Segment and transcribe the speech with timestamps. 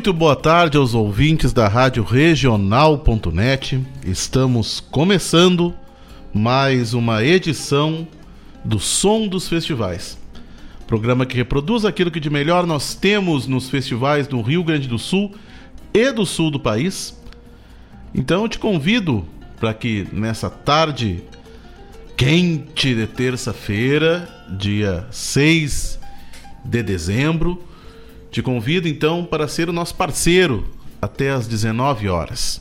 [0.00, 3.86] Muito boa tarde aos ouvintes da Rádio Regional.net.
[4.02, 5.74] Estamos começando
[6.32, 8.08] mais uma edição
[8.64, 10.18] do Som dos Festivais.
[10.86, 14.98] Programa que reproduz aquilo que de melhor nós temos nos festivais do Rio Grande do
[14.98, 15.34] Sul
[15.92, 17.14] e do sul do país.
[18.14, 21.22] Então eu te convido para que nessa tarde
[22.16, 26.00] quente de terça-feira, dia 6
[26.64, 27.68] de dezembro,
[28.40, 30.66] te convido então para ser o nosso parceiro
[31.00, 32.60] até às 19 horas.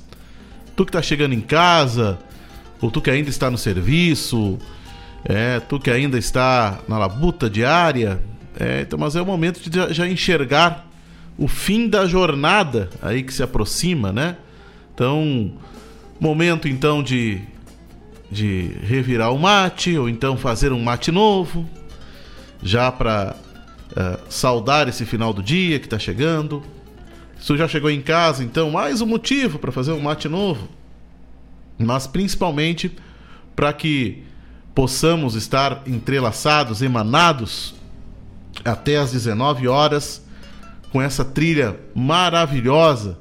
[0.75, 2.19] Tu que está chegando em casa,
[2.81, 4.59] ou tu que ainda está no serviço,
[5.23, 8.22] é, tu que ainda está na labuta diária,
[8.59, 10.85] é, então, mas é o momento de já enxergar
[11.38, 14.35] o fim da jornada aí que se aproxima, né?
[14.94, 15.53] Então,
[16.19, 17.41] momento então de,
[18.29, 21.66] de revirar o mate ou então fazer um mate novo,
[22.61, 23.38] já para
[23.96, 26.64] é, saudar esse final do dia que está chegando.
[27.40, 30.68] Se já chegou em casa, então mais um motivo para fazer um mate novo,
[31.78, 32.92] mas principalmente
[33.56, 34.24] para que
[34.76, 37.76] possamos estar entrelaçados, emanados
[38.64, 40.26] até às 19 horas
[40.92, 43.18] com essa trilha maravilhosa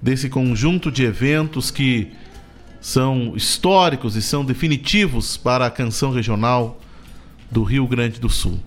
[0.00, 2.12] desse conjunto de eventos que
[2.80, 6.78] são históricos e são definitivos para a canção regional
[7.50, 8.60] do Rio Grande do Sul.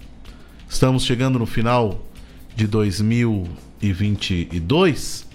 [0.70, 2.06] Estamos chegando no final
[2.54, 5.26] de 2022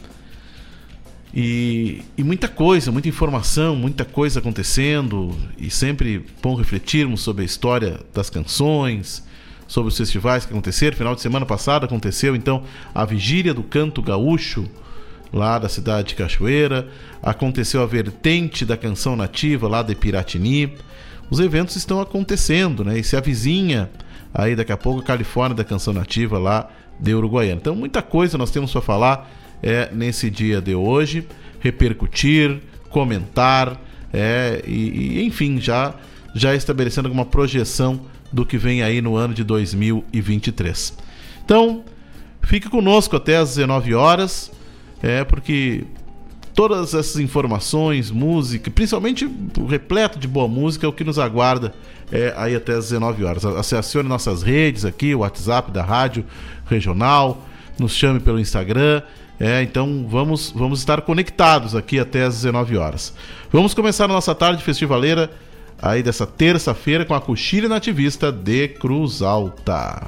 [1.34, 7.46] e, e, muita coisa, muita informação, muita coisa acontecendo, e sempre bom refletirmos sobre a
[7.46, 9.26] história das canções,
[9.66, 10.94] sobre os festivais que aconteceram.
[10.94, 12.64] Final de semana passada aconteceu então
[12.94, 14.68] a Vigília do Canto Gaúcho,
[15.32, 16.90] lá da cidade de Cachoeira.
[17.22, 20.74] Aconteceu a vertente da canção nativa lá de Piratini.
[21.30, 22.98] Os eventos estão acontecendo, né?
[22.98, 23.88] E se avizinha
[24.34, 27.60] aí daqui a pouco Califórnia da canção nativa lá de Uruguaiana.
[27.60, 29.30] Então muita coisa nós temos para falar
[29.62, 31.26] é, nesse dia de hoje,
[31.60, 32.60] repercutir,
[32.90, 33.80] comentar,
[34.12, 35.94] é, e, e, enfim, já,
[36.34, 38.00] já estabelecendo alguma projeção
[38.32, 40.96] do que vem aí no ano de 2023.
[41.44, 41.84] Então,
[42.42, 44.50] fique conosco até às 19 horas,
[45.02, 45.84] é, porque
[46.54, 49.28] todas essas informações, música, principalmente
[49.68, 51.72] repleto de boa música, é o que nos aguarda
[52.10, 53.44] é, aí até às 19 horas.
[53.44, 56.24] Acesse nossas redes aqui, o WhatsApp da Rádio
[56.66, 57.46] Regional,
[57.78, 59.02] nos chame pelo Instagram
[59.42, 63.12] é, então vamos, vamos estar conectados aqui até às 19 horas.
[63.50, 65.28] Vamos começar a nossa tarde festivaleira
[65.80, 70.00] aí dessa terça-feira com a coxilha nativista de Cruz Alta.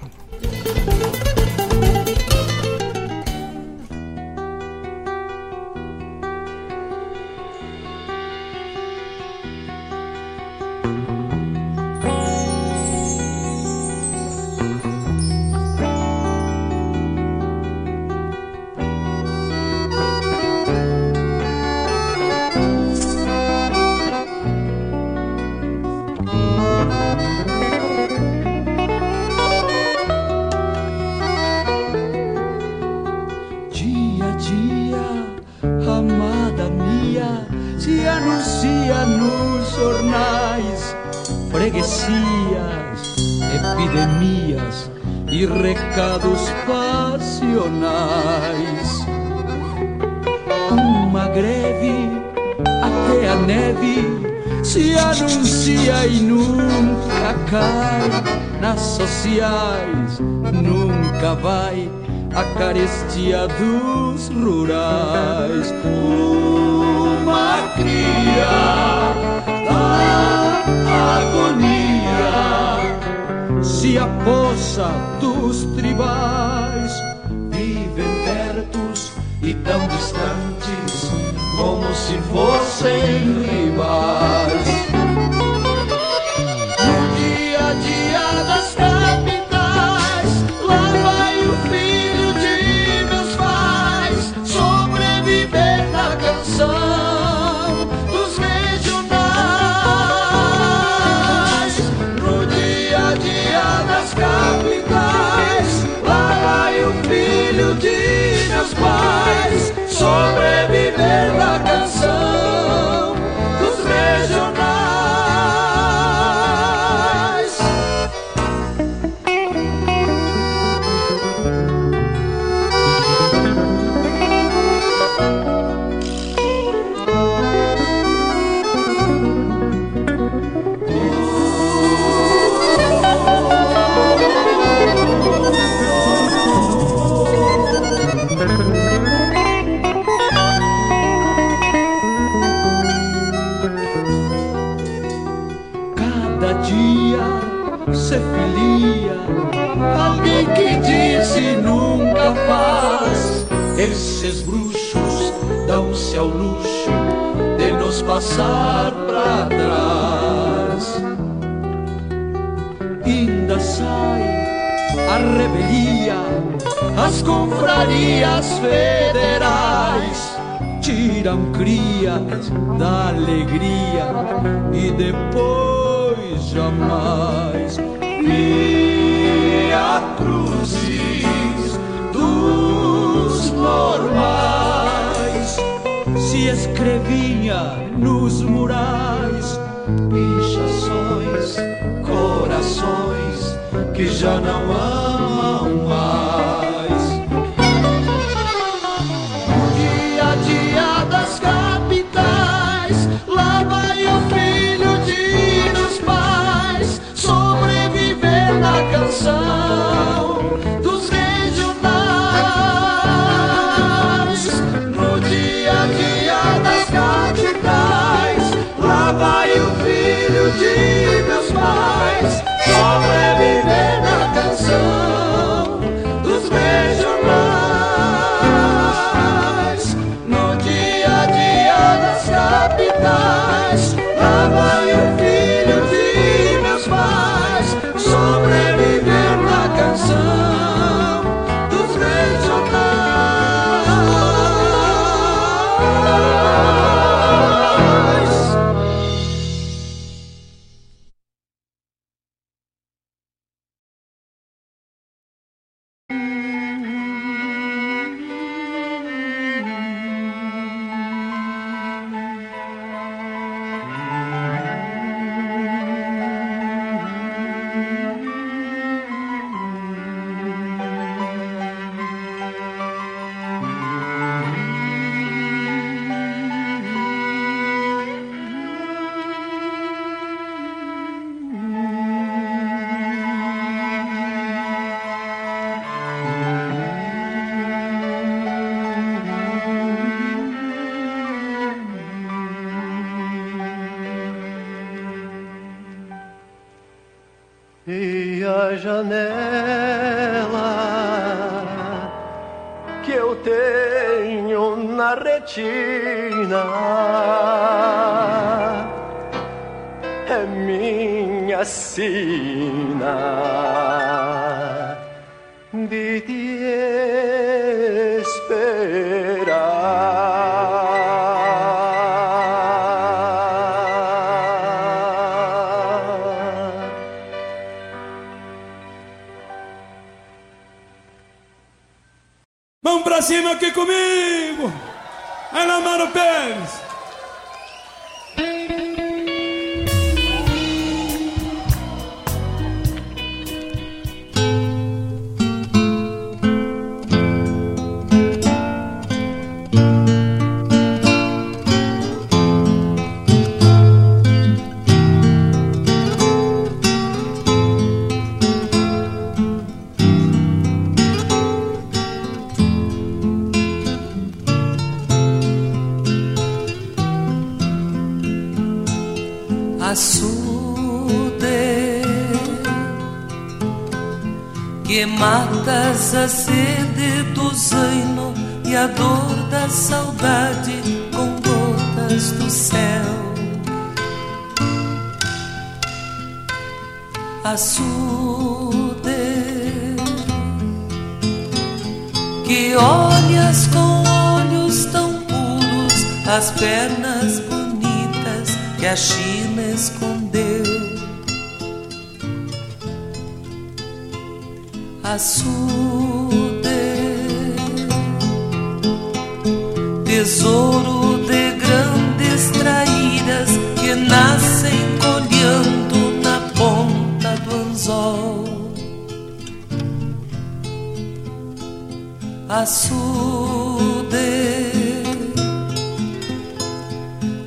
[194.25, 196.24] Janamamba.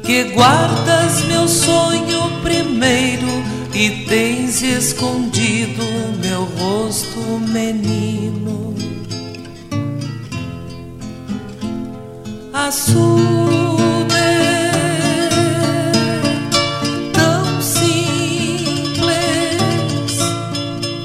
[0.07, 3.27] que guardas meu sonho primeiro
[3.73, 5.83] e tens escondido
[6.21, 8.73] meu rosto, menino.
[12.53, 13.17] Assure,
[17.11, 19.09] tão simples,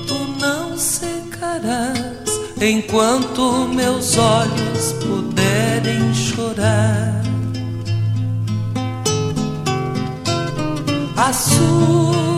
[0.06, 7.21] tu não secarás enquanto meus olhos puderem chorar.
[11.16, 12.31] Açude, tão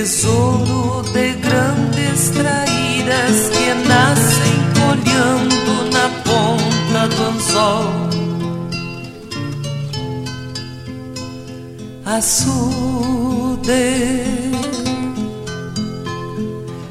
[0.00, 7.92] tesouro de grandes traíras que nascem colhendo na ponta do anzol.
[12.06, 13.60] Açude,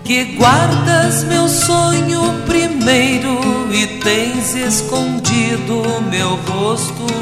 [0.04, 3.40] que guardas meu sonho primeiro
[3.74, 7.19] e tens escondido meu rosto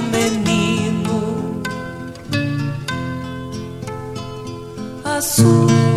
[5.37, 5.96] Açude,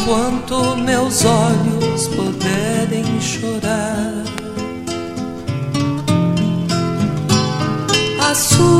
[0.00, 4.24] enquanto meus olhos puderem chorar.
[8.30, 8.79] Açude,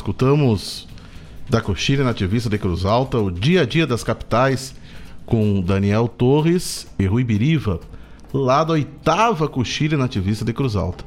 [0.00, 0.88] Escutamos
[1.48, 4.74] da Coxilha Nativista de Cruz Alta, o dia a dia das capitais,
[5.26, 7.80] com Daniel Torres e Rui Biriva,
[8.32, 11.04] lá da oitava Coxilha Nativista de Cruz Alta.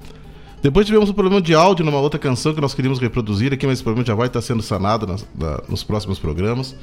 [0.62, 3.74] Depois tivemos um problema de áudio numa outra canção que nós queríamos reproduzir aqui, mas
[3.74, 6.76] esse problema já vai estar sendo sanado nas- da- nos próximos programas.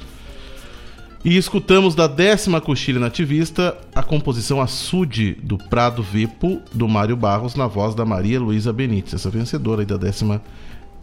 [1.23, 7.55] E escutamos da décima Coxilha Nativista a composição Açude do Prado Vipo, do Mário Barros,
[7.55, 10.41] na voz da Maria Luísa Benites, essa vencedora aí da décima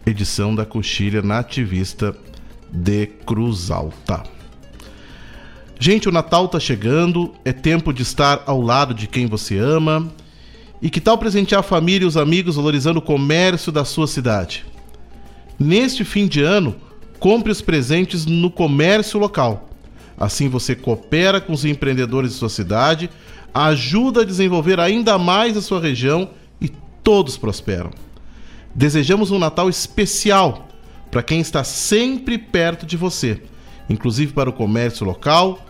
[0.05, 2.15] edição da Coxilha Nativista
[2.71, 4.23] de Cruz Alta.
[5.79, 10.11] Gente, o Natal tá chegando, é tempo de estar ao lado de quem você ama.
[10.81, 14.65] E que tal presentear a família e os amigos valorizando o comércio da sua cidade?
[15.57, 16.75] Neste fim de ano,
[17.19, 19.69] compre os presentes no comércio local.
[20.17, 23.09] Assim você coopera com os empreendedores de sua cidade,
[23.53, 26.29] ajuda a desenvolver ainda mais a sua região
[26.61, 26.69] e
[27.03, 27.91] todos prosperam.
[28.73, 30.67] Desejamos um Natal especial
[31.09, 33.41] para quem está sempre perto de você,
[33.89, 35.65] inclusive para o comércio local,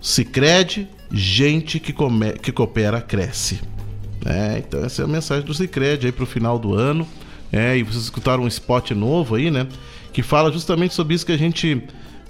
[0.00, 1.94] Sicredi, gente que,
[2.42, 3.60] que coopera cresce.
[4.26, 7.06] É, então essa é a mensagem do Sicredi aí para o final do ano.
[7.52, 9.66] É, e vocês escutaram um spot novo aí, né?
[10.12, 11.82] Que fala justamente sobre isso que a gente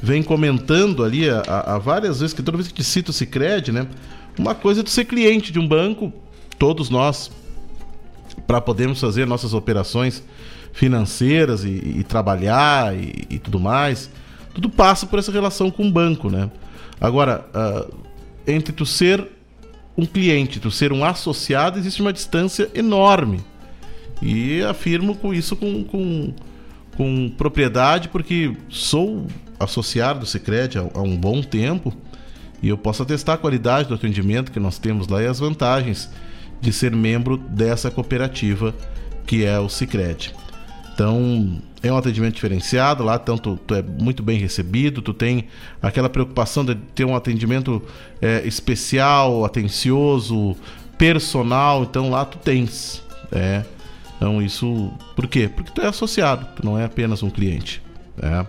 [0.03, 3.87] vem comentando ali há, várias vezes, que toda vez que te cita o Cicred, né?
[4.38, 6.12] Uma coisa é ser cliente de um banco,
[6.59, 7.31] todos nós,
[8.46, 10.22] para podermos fazer nossas operações
[10.72, 14.11] financeiras e, e trabalhar e, e, tudo mais,
[14.52, 16.50] tudo passa por essa relação com o banco, né?
[17.00, 17.94] Agora, uh,
[18.46, 19.26] entre tu ser
[19.96, 23.40] um cliente, tu ser um associado, existe uma distância enorme.
[24.20, 26.33] E afirmo com isso com, com,
[26.96, 29.26] com propriedade, porque sou
[29.59, 31.92] associado do Cicred há, há um bom tempo
[32.62, 36.11] e eu posso atestar a qualidade do atendimento que nós temos lá e as vantagens
[36.64, 38.74] de ser membro dessa cooperativa
[39.27, 40.35] que é o Cicred.
[40.92, 45.46] Então, é um atendimento diferenciado lá, tanto tu é muito bem recebido, tu tem
[45.83, 47.83] aquela preocupação de ter um atendimento
[48.22, 50.57] é, especial, atencioso,
[50.96, 53.03] personal, então lá tu tens.
[53.33, 53.64] É.
[54.16, 55.50] Então isso, por quê?
[55.55, 57.83] Porque tu é associado, tu não é apenas um cliente.
[58.22, 58.46] É.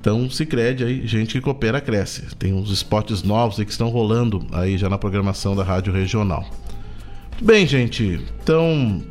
[0.00, 2.22] Então, se crede aí, gente que coopera cresce.
[2.36, 6.44] Tem uns spots novos que estão rolando aí já na programação da Rádio Regional.
[7.40, 8.24] Bem, gente.
[8.42, 9.02] Então,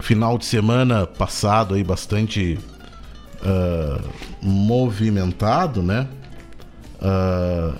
[0.00, 2.58] final de semana passado aí bastante
[3.42, 4.08] uh,
[4.42, 6.08] movimentado, né?
[7.00, 7.78] Uh,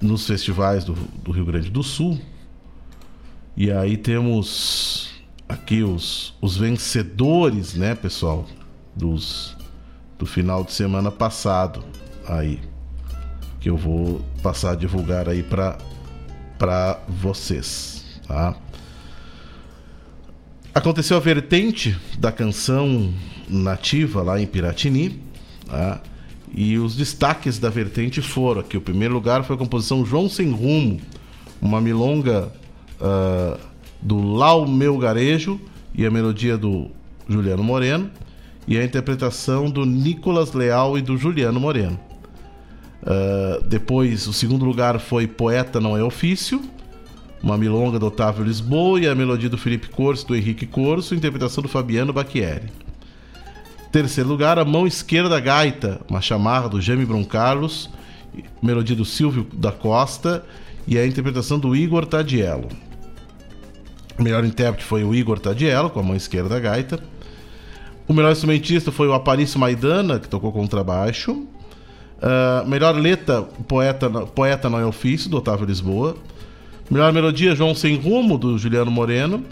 [0.00, 2.20] nos festivais do, do Rio Grande do Sul.
[3.56, 5.10] E aí temos
[5.48, 8.46] aqui os, os vencedores, né, pessoal,
[8.94, 9.56] dos
[10.18, 11.84] do final de semana passado
[12.26, 12.60] aí
[13.62, 15.78] que eu vou passar a divulgar aí para
[16.58, 18.56] para vocês, tá?
[20.74, 23.12] Aconteceu a vertente da canção
[23.48, 25.20] nativa lá em Piratini,
[25.66, 26.00] tá?
[26.54, 28.76] E os destaques da vertente foram aqui.
[28.76, 31.00] O primeiro lugar foi a composição João Sem Rumo,
[31.60, 32.52] uma milonga
[33.00, 33.58] uh,
[34.00, 35.60] do Lau Meu Garejo
[35.94, 36.90] e a melodia do
[37.28, 38.10] Juliano Moreno
[38.66, 41.98] e a interpretação do Nicolas Leal e do Juliano Moreno.
[43.02, 46.62] Uh, depois, o segundo lugar foi Poeta Não é Ofício,
[47.42, 51.62] uma milonga do Otávio Lisboa e a melodia do Felipe Corso, do Henrique Corso, interpretação
[51.62, 52.70] do Fabiano Bacchieri.
[53.90, 57.90] Terceiro lugar, A Mão Esquerda da Gaita, uma chamarra do Jaime Broncarlos,
[58.62, 60.44] melodia do Silvio da Costa
[60.86, 62.68] e a interpretação do Igor Tadiello.
[64.18, 67.00] O melhor intérprete foi o Igor Tadiello, com a mão esquerda da gaita.
[68.06, 71.32] O melhor instrumentista foi o Aparício Maidana, que tocou contrabaixo.
[71.32, 76.16] Uh, melhor letra, poeta, poeta Não é Ofício, do Otávio Lisboa.
[76.90, 79.44] Melhor melodia, João Sem Rumo, do Juliano Moreno.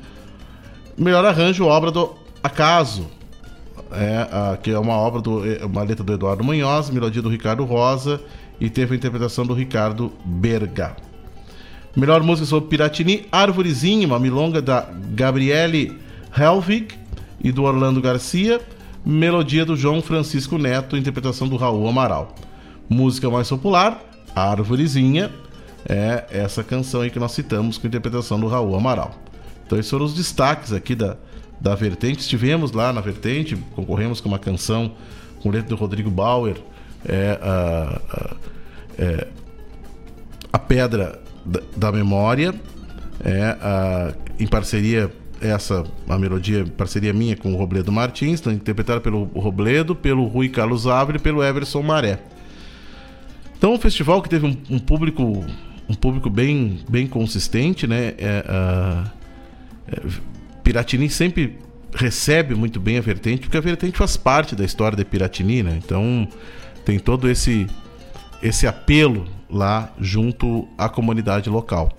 [0.97, 3.07] Melhor arranjo, obra do Acaso,
[3.93, 7.29] é, uh, que é uma obra, do, é, uma letra do Eduardo Munhoz, melodia do
[7.29, 8.21] Ricardo Rosa
[8.61, 10.97] e teve a interpretação do Ricardo Berga.
[11.97, 15.99] Melhor música sobre Piratini, Árvorezinha, uma milonga da Gabriele
[16.37, 16.95] Helvig
[17.43, 18.61] e do Orlando Garcia,
[19.05, 22.35] melodia do João Francisco Neto, interpretação do Raul Amaral.
[22.89, 24.01] Música mais popular,
[24.37, 25.31] Árvorezinha,
[25.89, 29.15] é essa canção aí que nós citamos com interpretação do Raul Amaral.
[29.67, 31.17] Então esses foram os destaques aqui da,
[31.61, 32.21] da Vertente.
[32.21, 34.93] Estivemos lá na Vertente, concorremos com uma canção
[35.43, 36.57] com letra do Rodrigo Bauer,
[37.07, 38.37] é, a, a,
[38.99, 39.29] é,
[40.53, 42.55] a Pedra da, da Memória,
[43.25, 49.01] é, a, em parceria essa a melodia, parceria minha com o Robledo Martins, então, interpretada
[49.01, 52.19] pelo Robledo, pelo Rui Carlos Ávila e pelo Everson Maré.
[53.57, 55.45] Então, um festival que teve um, um público
[55.91, 58.15] um público bem, bem consistente, né?
[58.17, 58.45] É,
[59.89, 60.01] é,
[60.63, 61.59] Piratini sempre
[61.93, 65.81] recebe muito bem a vertente, porque a vertente faz parte da história de Piratini, né?
[65.85, 66.29] Então
[66.85, 67.67] tem todo esse
[68.41, 71.91] esse apelo lá junto à comunidade local.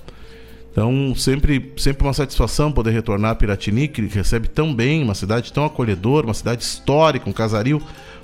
[0.71, 5.51] Então, sempre, sempre uma satisfação poder retornar a Piratini, que recebe tão bem, uma cidade
[5.51, 7.81] tão acolhedora, uma cidade histórica, um casario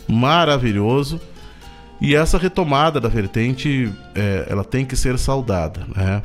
[0.08, 1.20] maravilhoso.
[2.00, 6.22] E essa retomada da vertente, é, ela tem que ser saudada, né?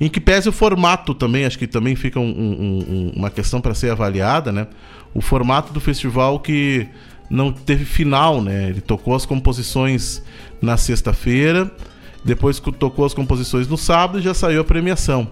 [0.00, 3.74] Em que pese o formato também, acho que também fica um, um, uma questão para
[3.74, 4.66] ser avaliada, né?
[5.12, 6.88] O formato do festival que
[7.28, 8.70] não teve final, né?
[8.70, 10.22] Ele tocou as composições
[10.62, 11.70] na sexta-feira,
[12.24, 15.28] depois tocou as composições no sábado e já saiu a premiação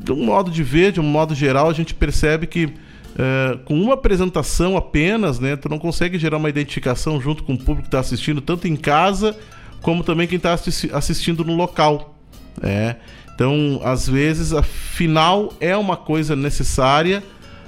[0.00, 2.72] de um modo de ver, de um modo geral, a gente percebe que
[3.18, 7.58] é, com uma apresentação apenas, né, tu não consegue gerar uma identificação junto com o
[7.58, 9.36] público que está assistindo, tanto em casa
[9.80, 10.54] como também quem está
[10.92, 12.14] assistindo no local.
[12.60, 12.96] Né?
[13.34, 17.22] Então, às vezes, a final é uma coisa necessária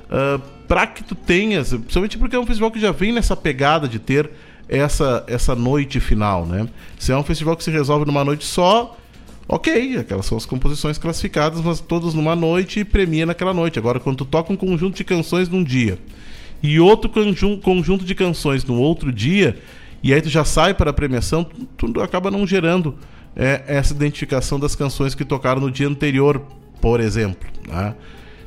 [0.07, 3.87] uh, para que tu tenhas, principalmente porque é um festival que já vem nessa pegada
[3.87, 4.31] de ter
[4.69, 6.69] essa, essa noite final, né?
[6.99, 8.99] Se é um festival que se resolve numa noite só,
[9.49, 13.79] ok, aquelas são as composições classificadas, mas todas numa noite e premia naquela noite.
[13.79, 15.99] Agora, quando tu toca um conjunto de canções num dia
[16.63, 19.57] e outro conjunto de canções no outro dia,
[20.03, 21.45] e aí tu já sai para a premiação,
[21.77, 22.97] tu, tu acaba não gerando
[23.35, 26.43] é, essa identificação das canções que tocaram no dia anterior,
[26.81, 27.49] por exemplo.
[27.67, 27.95] Né?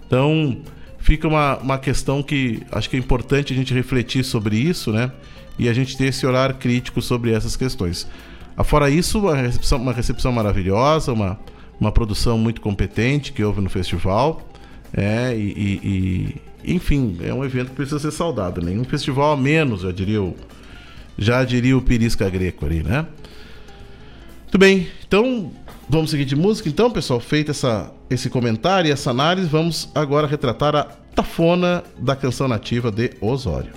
[0.06, 0.58] Então,
[1.00, 5.12] fica uma, uma questão que acho que é importante a gente refletir sobre isso, né?
[5.58, 8.08] E a gente ter esse olhar crítico sobre essas questões.
[8.56, 11.40] Afora isso, uma recepção, uma recepção maravilhosa, uma,
[11.80, 14.42] uma produção muito competente que houve no festival.
[14.94, 18.62] É, e, e, e, enfim, é um evento que precisa ser saudado.
[18.62, 20.36] Nenhum festival a menos, já diria o,
[21.18, 23.06] já diria o Pirisca Greco ali, né?
[24.42, 25.52] Muito bem, então
[25.88, 26.68] vamos seguir de música.
[26.68, 30.84] Então, pessoal, feito essa, esse comentário e essa análise, vamos agora retratar a
[31.16, 33.72] tafona da canção nativa de Osório.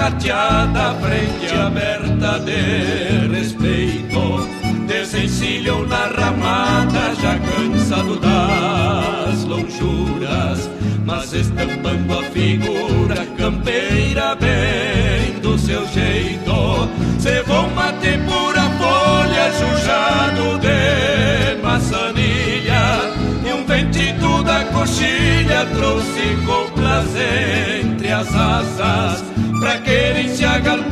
[0.00, 4.48] Gateada, frente aberta de respeito
[4.86, 10.70] desencilham na ramada, já cansado das lonjuras,
[11.04, 16.88] mas estampando a figura campeira bem do seu jeito.
[17.18, 23.12] Se vão mate pura folha, jujado de maçanilha,
[23.46, 27.08] e um ventito da coxilha trouxe coplas
[27.84, 29.24] entre as asas,
[29.70, 30.89] pra querem se agalponeiro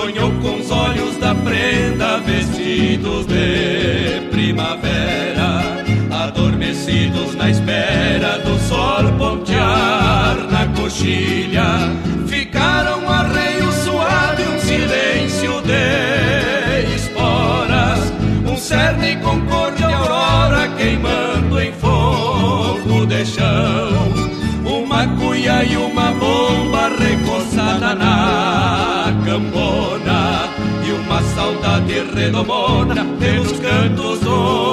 [0.00, 10.38] Sonhou com os olhos da prenda vestidos de primavera, adormecidos na espera do sol pontear
[10.50, 11.66] na coxilha.
[12.26, 18.10] Ficaram arreio suave, um silêncio de esporas,
[18.50, 24.14] um cerne com cor de aurora queimando em fogo de chão.
[24.64, 28.49] Uma cuia e uma bomba recoçada na
[29.30, 30.48] campona.
[30.84, 34.69] E uma saudade redomona pelos cantos do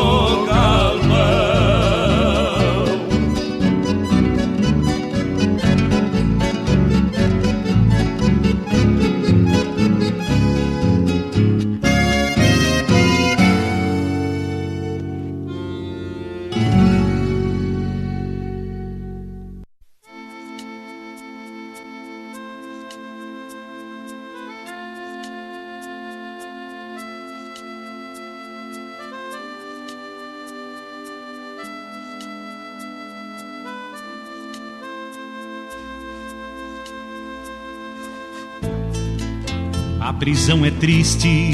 [40.20, 41.52] prisão é triste,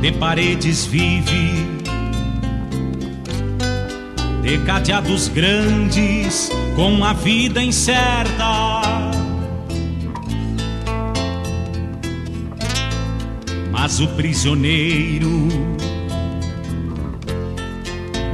[0.00, 1.66] de paredes vive,
[4.42, 8.82] de cadeados grandes com a vida incerta.
[13.72, 15.48] Mas o prisioneiro,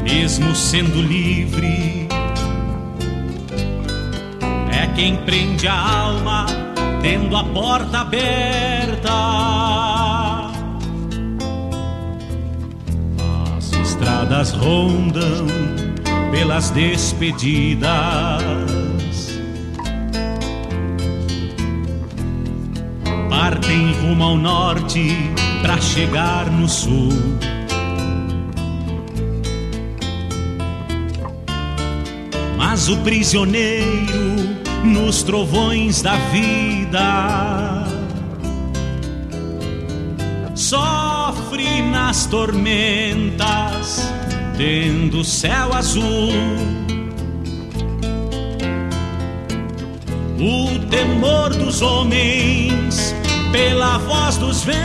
[0.02, 2.06] mesmo sendo livre,
[4.70, 6.46] é quem prende a alma,
[7.04, 9.10] tendo a porta aberta.
[13.58, 15.46] As estradas rondam
[16.30, 17.84] pelas despedidas.
[23.28, 25.14] Partem rumo ao norte
[25.60, 27.12] para chegar no sul.
[32.56, 34.53] Mas o prisioneiro
[34.84, 37.84] nos trovões da vida
[40.54, 44.10] sofre nas tormentas,
[44.56, 46.32] tendo céu azul.
[50.38, 53.14] O temor dos homens
[53.52, 54.78] pela voz dos ventos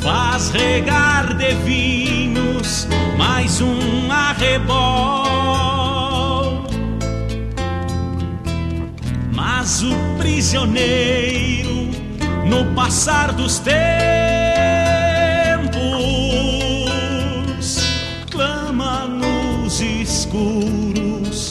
[0.00, 1.54] faz regar de
[3.20, 4.78] mais um arrebol.
[9.30, 11.90] Mas o prisioneiro,
[12.46, 13.76] no passar dos tempos,
[18.30, 21.50] clama nos escuros,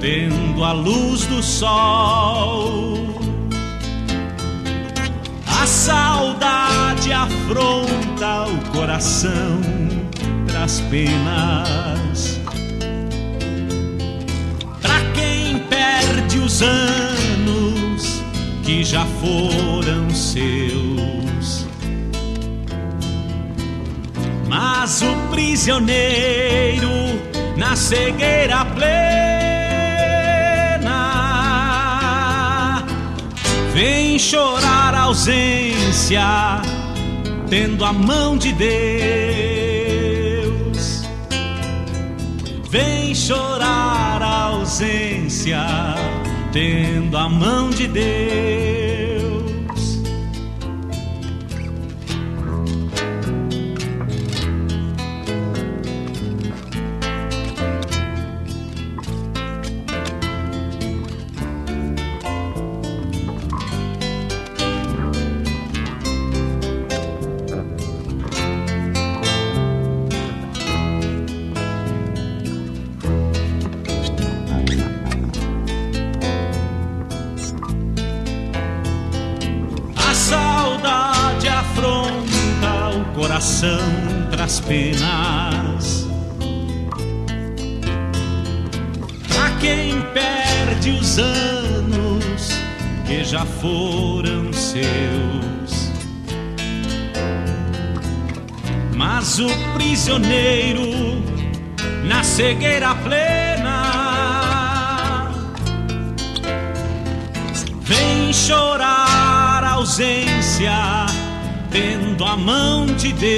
[0.00, 3.18] tendo a luz do sol.
[5.60, 9.79] A saudade afronta o coração
[10.70, 12.40] das penas.
[14.80, 18.22] Pra quem perde os anos
[18.62, 21.66] que já foram seus.
[24.48, 26.88] Mas o prisioneiro
[27.56, 29.00] na cegueira plena
[33.74, 36.60] vem chorar a ausência,
[37.48, 39.59] tendo a mão de Deus.
[43.14, 45.58] Chorar a ausência,
[46.52, 48.69] tendo a mão de Deus.
[93.60, 95.90] Foram seus.
[98.96, 101.22] Mas o prisioneiro
[102.04, 104.00] na cegueira plena
[107.90, 110.70] Vem chorar a ausência,
[111.72, 113.30] tendo a mão de Deus.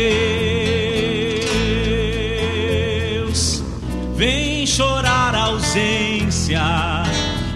[4.14, 6.60] Vem chorar a ausência,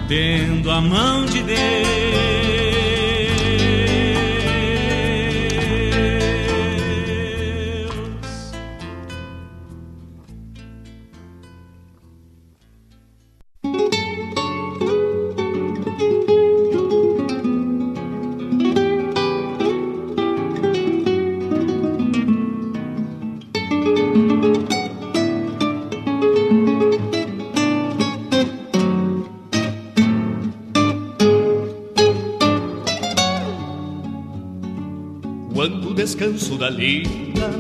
[0.09, 2.46] tendo a mão de Deus.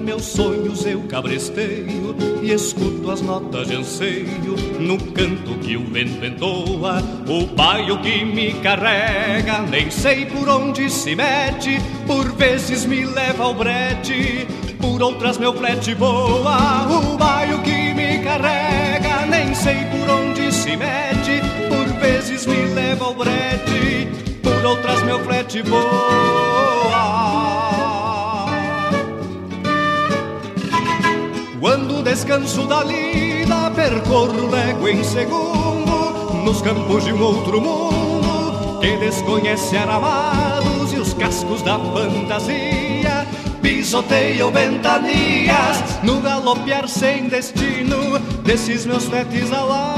[0.04, 6.24] Meus sonhos eu cabresteio e escuto as notas de anseio no canto que o vento
[6.24, 7.02] entoa.
[7.26, 13.44] O baio que me carrega, nem sei por onde se mete, por vezes me leva
[13.44, 14.46] ao brete,
[14.80, 16.86] por outras meu flete voa.
[16.86, 23.06] O baio que me carrega, nem sei por onde se mete, por vezes me leva
[23.06, 24.08] ao brete,
[24.42, 27.65] por outras meu flete voa.
[32.16, 39.76] Descanso da lida, percorro légua em segundo, nos campos de um outro mundo que desconhece
[39.76, 43.26] aramados e os cascos da fantasia
[43.60, 49.95] pisoteiam ventanias no galopear sem destino desses meus fetes alados.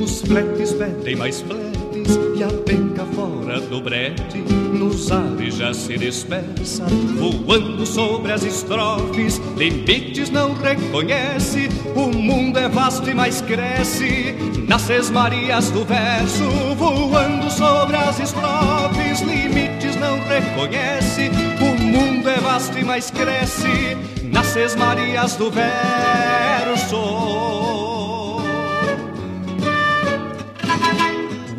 [0.00, 4.38] Os fletes pedem mais fletes e a penca fora do brete.
[4.72, 6.86] Nos ares já se dispersa,
[7.18, 14.34] voando sobre as estrofes, limites não reconhece, o mundo é vasto e mais cresce.
[14.66, 16.44] Nas sesmarias do verso,
[16.76, 23.96] voando sobre as estrofes, limites não reconhece, o mundo é vasto e mais cresce.
[24.32, 26.40] Nas sesmarias do verso.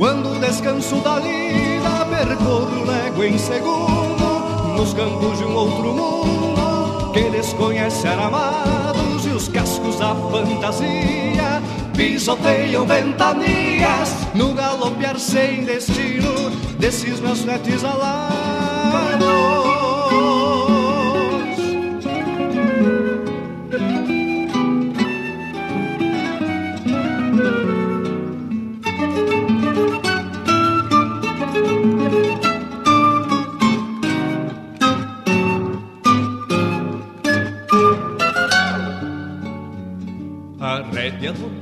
[0.02, 7.30] Quando descanso da lida, percorro légua em segundo, nos campos de um outro mundo, que
[7.30, 11.62] desconhece aramados e os cascos da fantasia,
[11.96, 19.91] pisoteiam ventanias, no galopear sem destino, desses meus netes alados.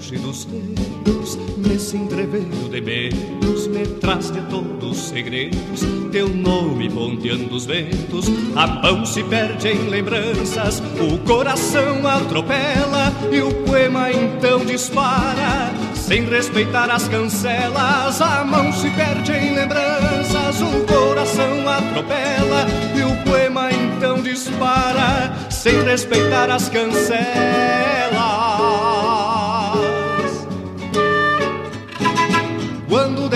[0.09, 5.81] Longe dos dedos, nesse entreveiro de medos, me traz de todos os segredos,
[6.11, 13.41] teu nome ponteando os ventos, a mão se perde em lembranças, o coração atropela e
[13.41, 15.71] o poema então dispara.
[15.93, 23.15] Sem respeitar as cancelas, a mão se perde em lembranças, o coração atropela e o
[23.23, 25.35] poema então dispara.
[25.51, 27.89] Sem respeitar as cancelas.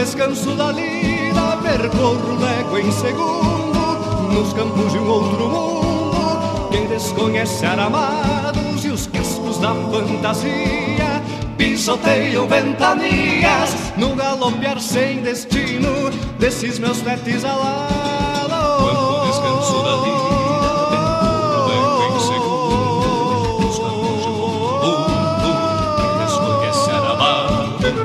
[0.04, 6.68] Descanso da lida, percorro légua em segundo, nos campos de um outro mundo.
[6.72, 11.24] Quem desconhece aramados e os cascos da fantasia,
[11.58, 17.94] pisoteiam ventanias, no galopear sem destino, desses meus netes alados.
[18.84, 20.34] Quando descanso da lida,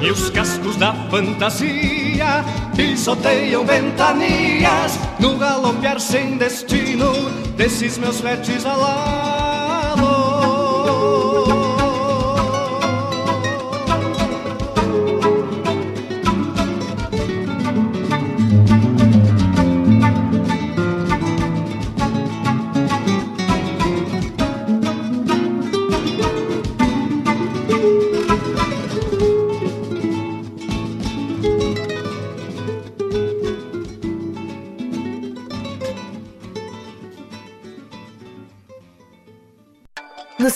[0.01, 0.31] e os
[0.69, 2.45] cascos da fantasia
[2.77, 7.13] pisoteiam ventanias no galopear sem destino
[7.57, 9.38] desses meus fletes alados.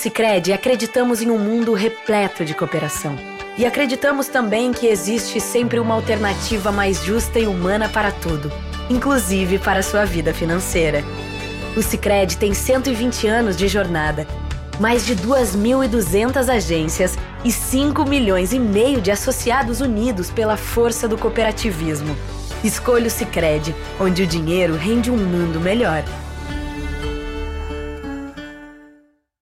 [0.02, 3.16] No Cicred, acreditamos em um mundo repleto de cooperação.
[3.56, 8.50] E acreditamos também que existe sempre uma alternativa mais justa e humana para tudo,
[8.90, 11.04] inclusive para a sua vida financeira.
[11.76, 14.26] O Cicred tem 120 anos de jornada,
[14.80, 21.16] mais de 2.200 agências e 5 milhões e meio de associados unidos pela força do
[21.16, 22.16] cooperativismo.
[22.64, 26.02] Escolha o Cicred, onde o dinheiro rende um mundo melhor.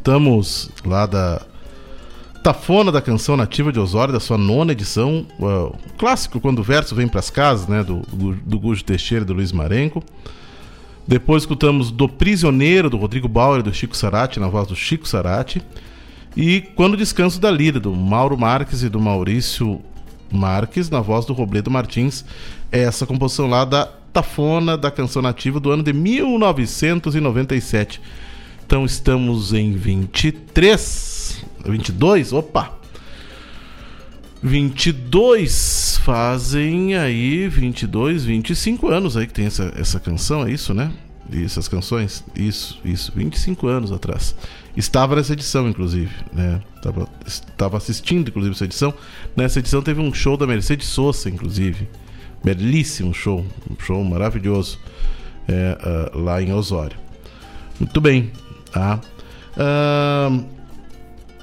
[0.00, 1.42] Escutamos lá da
[2.42, 6.94] Tafona da Canção Nativa de Osório, da sua nona edição, uh, clássico quando o verso
[6.94, 10.02] vem para as casas, né, do, do, do Gujo Teixeira e do Luiz Marenco.
[11.06, 15.60] Depois escutamos Do Prisioneiro, do Rodrigo Bauer do Chico Sarati, na voz do Chico Sarati.
[16.34, 19.82] E Quando Descanso da Lira, do Mauro Marques e do Maurício
[20.32, 22.24] Marques, na voz do Robledo Martins.
[22.72, 28.00] Essa composição lá da Tafona da Canção Nativa do ano de 1997.
[28.70, 32.78] Então estamos em 23, 22, opa.
[34.40, 40.92] 22 fazem aí 22, 25 anos aí que tem essa, essa canção, é isso, né?
[41.32, 44.36] Essas canções, isso, isso, 25 anos atrás.
[44.76, 46.62] Estava nessa edição, inclusive, né?
[46.76, 48.94] Estava, estava assistindo, inclusive, essa edição.
[49.36, 51.88] Nessa edição teve um show da Mercedes Sosa, inclusive.
[52.44, 54.78] Belíssimo show, um show maravilhoso
[55.48, 56.96] é, uh, lá em Osório.
[57.80, 58.30] Muito bem,
[58.72, 59.00] Tá?
[59.56, 60.44] Uh,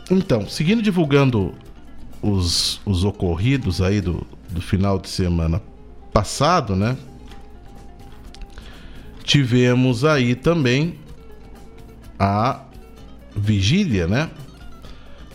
[0.09, 1.53] então, seguindo divulgando
[2.21, 5.61] os, os ocorridos aí do, do final de semana
[6.13, 6.97] passado, né?
[9.23, 10.97] Tivemos aí também
[12.17, 12.61] a
[13.35, 14.29] vigília, né?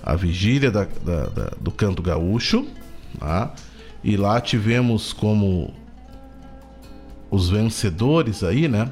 [0.02, 2.66] A vigília da, da, da, do canto gaúcho,
[3.18, 3.54] tá?
[4.02, 5.72] E lá tivemos como
[7.30, 8.90] os vencedores aí, né?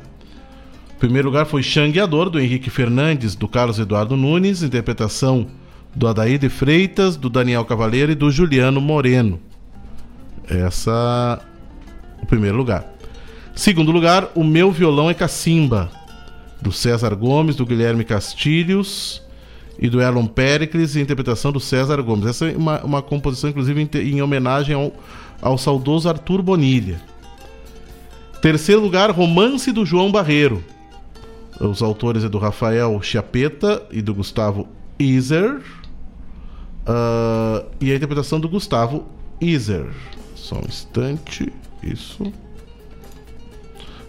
[1.01, 5.47] Primeiro lugar foi Xangueador, do Henrique Fernandes, do Carlos Eduardo Nunes, interpretação
[5.97, 9.41] do Adair de Freitas, do Daniel Cavaleiro e do Juliano Moreno.
[10.47, 11.41] Essa
[12.23, 12.85] o primeiro lugar.
[13.57, 15.91] Segundo lugar, O Meu Violão é Cacimba,
[16.61, 19.23] do César Gomes, do Guilherme Castilhos
[19.79, 22.27] e do Elon Pericles, interpretação do César Gomes.
[22.27, 24.93] Essa é uma, uma composição, inclusive, em, em homenagem ao,
[25.41, 27.01] ao saudoso Arthur Bonilha.
[28.43, 30.63] Terceiro lugar, Romance do João Barreiro,
[31.61, 34.67] os autores é do Rafael Chiapeta e do Gustavo
[34.99, 35.61] Iser.
[36.81, 39.07] Uh, e a interpretação do Gustavo
[39.41, 39.87] Iser.
[40.35, 41.53] Só um instante.
[41.83, 42.33] Isso.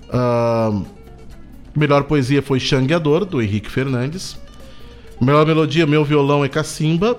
[0.07, 0.85] Uh,
[1.75, 4.39] melhor poesia foi Xangueador, do Henrique Fernandes.
[5.19, 7.17] Melhor melodia, Meu Violão é Cacimba,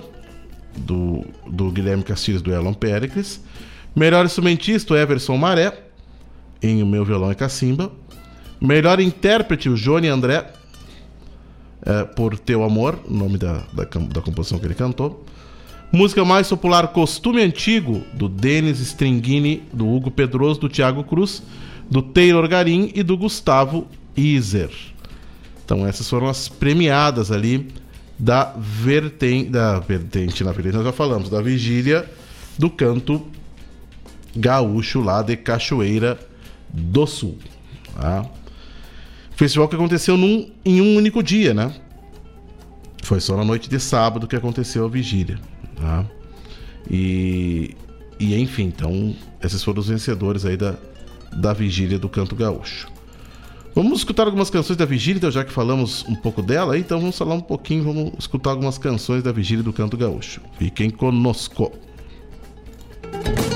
[0.75, 3.39] do, do Guilherme Castilhos, do Elon Pericles.
[3.95, 5.83] Melhor instrumentista, Everson Maré,
[6.61, 7.91] em O Meu Violão é Cacimba.
[8.63, 10.49] Melhor intérprete, o Johnny André,
[11.85, 15.25] é, por Teu Amor, nome da, da, da, composição que ele cantou.
[15.91, 21.43] Música mais popular, Costume Antigo, do Denis Stringini, do Hugo Pedroso, do Thiago Cruz,
[21.91, 23.85] do Taylor Garim e do Gustavo
[24.15, 24.71] Iser.
[25.65, 27.67] Então essas foram as premiadas ali
[28.17, 32.09] da vertente, da vertente, na verdade nós já falamos, da vigília
[32.57, 33.27] do canto
[34.33, 36.17] gaúcho lá de Cachoeira
[36.69, 37.37] do Sul.
[37.93, 38.25] Tá?
[39.43, 41.75] Festival que aconteceu num, em um único dia, né?
[43.03, 45.37] Foi só na noite de sábado que aconteceu a vigília.
[45.75, 46.05] Tá?
[46.89, 47.75] E,
[48.17, 49.13] e enfim, então,
[49.43, 50.77] esses foram os vencedores aí da,
[51.33, 52.87] da vigília do Canto Gaúcho.
[53.75, 57.17] Vamos escutar algumas canções da vigília, então, já que falamos um pouco dela, então vamos
[57.17, 60.39] falar um pouquinho, vamos escutar algumas canções da vigília do Canto Gaúcho.
[60.57, 61.69] Fiquem conosco.
[63.11, 63.52] tuas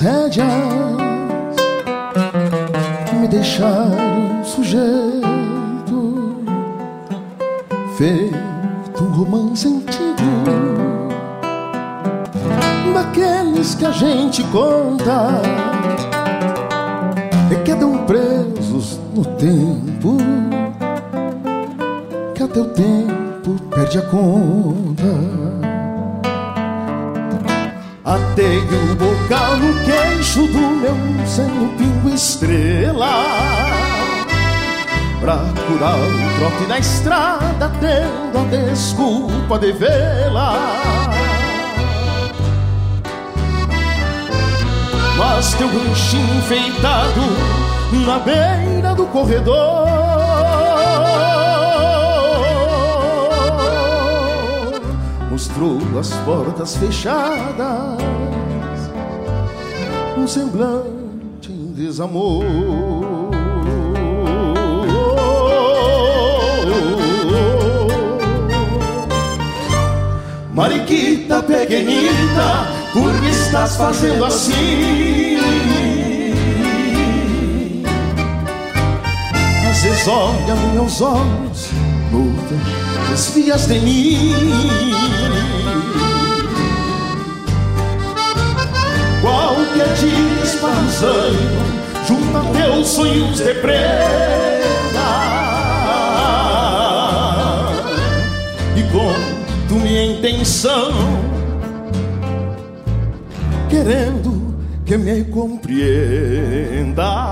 [0.00, 0.46] rédeas
[3.06, 6.42] que me deixaram sujeito,
[7.98, 10.24] feito um romance antigo,
[12.94, 15.42] daqueles que a gente conta
[17.52, 20.16] e quedam presos no tempo,
[22.34, 25.09] que até o tempo perde a conta.
[30.30, 33.24] Queixo do meu seno pingo estrela
[35.20, 40.54] Pra curar o trote na estrada Tendo a desculpa de vê-la.
[45.18, 47.20] Mas teu ranchinho enfeitado
[48.06, 49.88] Na beira do corredor
[55.30, 57.96] Mostrou as portas fechadas,
[60.20, 62.44] um semblante em desamor.
[70.52, 75.38] Mariquita pequenita, por que estás fazendo assim?
[79.70, 81.70] Às vezes olha meus olhos,
[82.10, 82.56] muda,
[83.08, 85.39] desvias de mim.
[89.20, 91.38] Qualquer dia esparruzando,
[92.06, 93.80] junta teus sonhos de prenda.
[98.76, 100.92] E conto minha intenção,
[103.68, 107.30] querendo que me compreenda.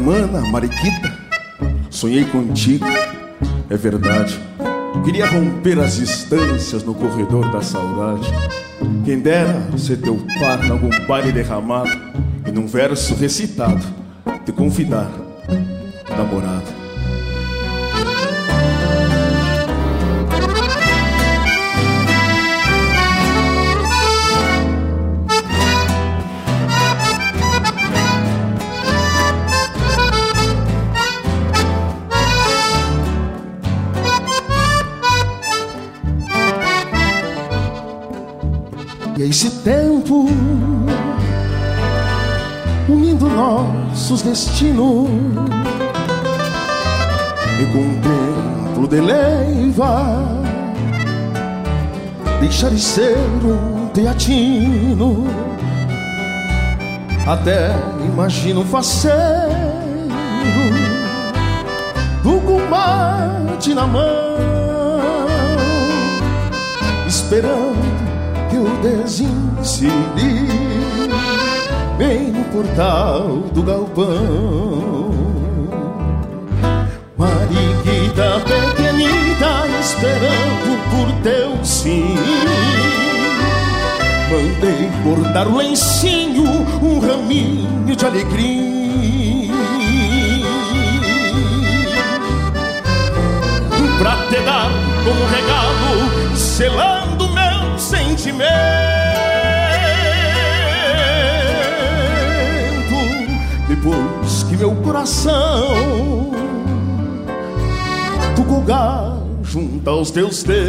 [0.00, 1.19] Humana, Mariquita,
[2.00, 2.86] sonhei contigo,
[3.68, 4.40] é verdade.
[5.04, 8.26] Queria romper as distâncias no corredor da saudade.
[9.04, 11.90] Quem dera ser teu par em algum baile derramado
[12.46, 13.84] e num verso recitado
[14.46, 15.10] te convidar,
[16.16, 16.79] namorada.
[39.20, 40.26] E esse tempo
[42.88, 45.10] unindo nossos destinos
[47.60, 50.16] e com o templo de leiva
[52.40, 55.26] deixar de ser um teatino.
[57.26, 57.74] Até
[58.06, 59.20] imagino faceiro
[62.22, 64.40] do combate na mão
[67.06, 67.89] esperando
[68.60, 69.90] eu desencilhe
[71.96, 75.10] bem no portal do galpão.
[77.16, 82.14] Mariquita pequenita esperando por teu sim.
[84.30, 86.44] Mandei bordar o lencinho,
[86.82, 89.50] um raminho de alegria.
[93.98, 94.70] Pra te dar
[95.04, 97.29] como regalo, selando
[98.20, 98.50] sentimento.
[103.66, 106.30] Depois que meu coração
[108.36, 108.44] tu
[109.42, 110.60] junto aos teus dedos.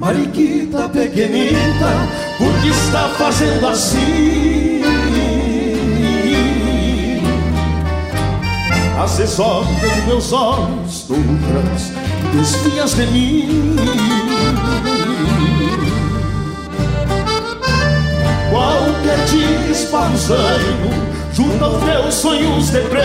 [0.00, 4.63] Mariquita pequenita, por que está fazendo assim?
[9.16, 11.92] Vezes olha nos meus olhos, outras
[12.32, 13.76] desvias de mim.
[18.50, 20.90] Qualquer dia esparruzando
[21.32, 23.04] junto aos meus sonhos de prenda.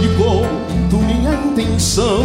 [0.00, 2.24] E conto minha intenção,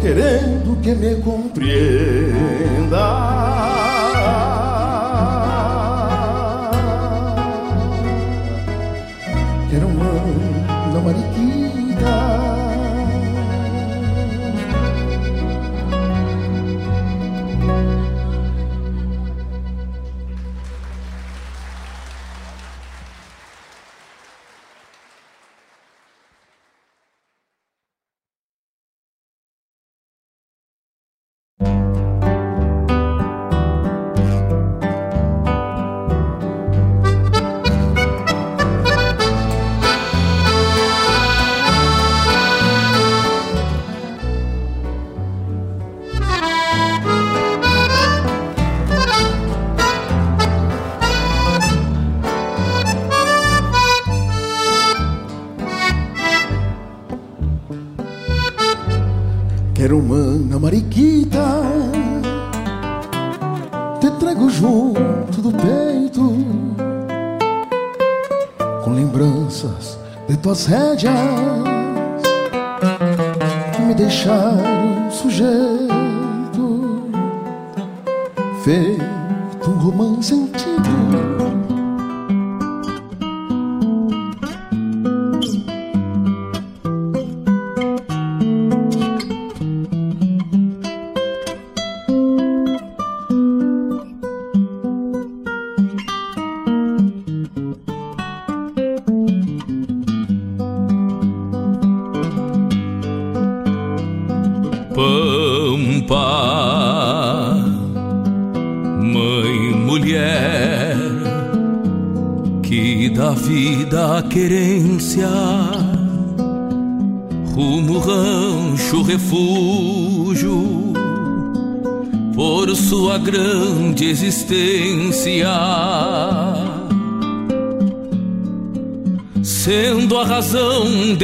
[0.00, 2.37] querendo que me compreenda.
[70.58, 71.57] De tuas rédeas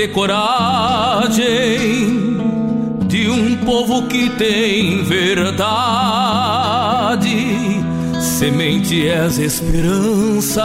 [0.05, 1.45] de coragem
[3.07, 5.65] de um povo que tem verdade.
[8.21, 10.63] Semente és esperança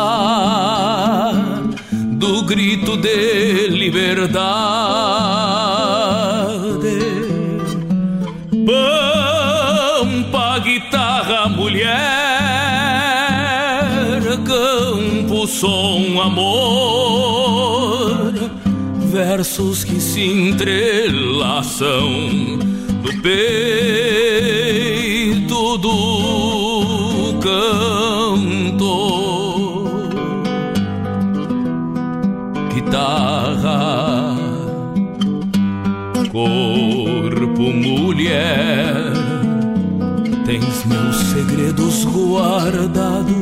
[1.92, 5.59] do grito de liberdade.
[19.40, 22.10] Versos que se entrelaçam
[23.02, 24.28] no peito
[25.78, 28.90] do cantor.
[32.74, 34.36] Guitarra,
[36.34, 39.14] corpo, mulher,
[40.46, 43.40] tens meus segredos guardados.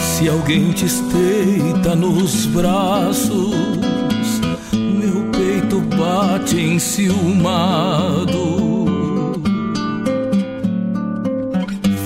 [0.00, 3.65] Se alguém te estreita nos braços,
[6.46, 8.36] bate enciumado.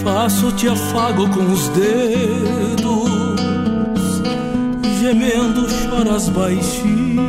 [0.03, 3.11] Faço-te afago com os dedos,
[5.01, 7.21] gemendo choras baixinho.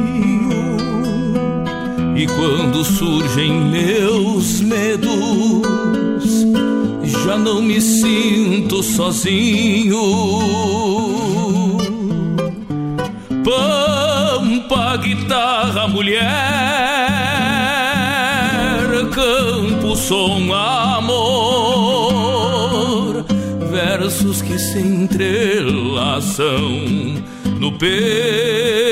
[2.15, 5.67] E quando surgem meus medos,
[7.25, 9.97] já não me sinto sozinho.
[15.31, 16.19] Guitarra, mulher,
[19.13, 21.23] campo, som, amor,
[23.69, 26.59] versos que se entrelaçam
[27.61, 28.90] no peito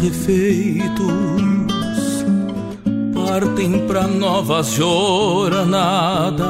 [0.00, 1.30] refeitos
[3.14, 6.40] partem para novas jornadas.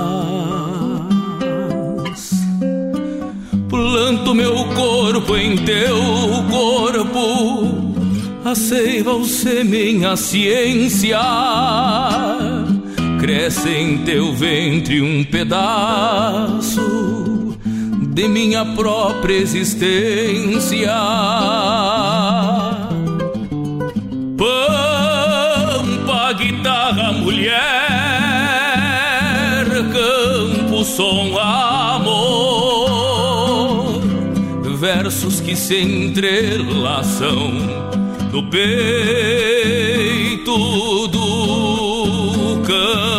[3.68, 5.98] Planto meu corpo em teu
[6.50, 7.90] corpo
[8.44, 9.24] a seiva, o
[10.10, 11.20] a ciência.
[13.20, 16.80] Cresce em teu ventre um pedaço
[18.14, 20.90] de minha própria existência.
[30.90, 32.90] Som, amor,
[34.78, 37.52] versos que se entrelaçam
[38.32, 39.78] no peito
[41.08, 43.09] do cantor.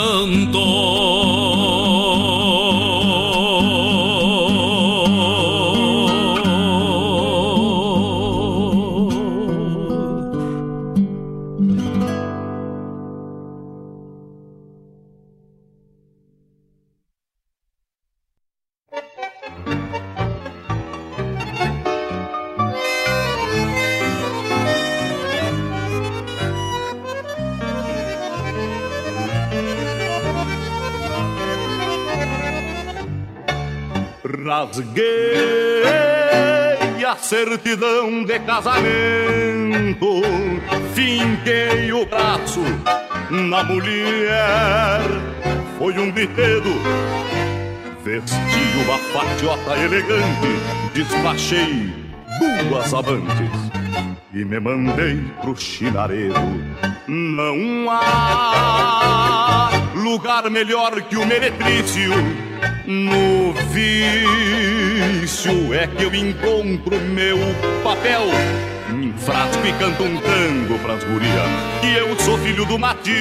[38.62, 40.22] Casamento,
[40.94, 42.62] finquei o braço
[43.32, 45.02] na mulher.
[45.80, 46.70] Foi um bitedo,
[48.04, 48.38] vesti
[48.86, 50.60] uma fatiota elegante,
[50.94, 51.92] despachei
[52.70, 53.72] duas amantes
[54.32, 56.36] e me mandei pro chinaredo.
[57.08, 62.12] Não há lugar melhor que o meretrício
[62.92, 64.14] no vício
[65.74, 67.38] é que eu encontro meu
[67.84, 68.24] papel.
[68.92, 71.44] Me e canto um tango pras guria
[71.80, 73.16] Que eu sou filho do Matia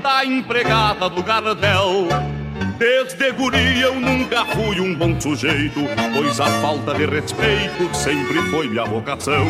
[0.00, 2.06] Da empregada do Gardel.
[2.78, 5.80] Desde guria eu nunca fui um bom sujeito
[6.14, 9.44] Pois a falta de respeito sempre foi minha vocação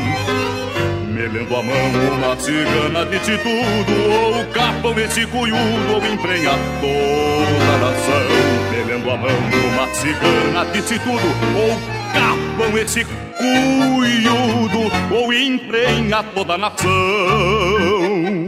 [1.17, 1.75] me lendo a mão
[2.12, 6.51] uma cigana de tudo Ou capam esse cunhudo Ou emprenha
[6.81, 8.29] toda a nação.
[8.71, 9.31] Me lendo a mão
[9.73, 11.75] uma cigana de tudo Ou
[12.12, 13.05] capam esse
[13.39, 18.45] cunhudo Ou emprenha toda a nação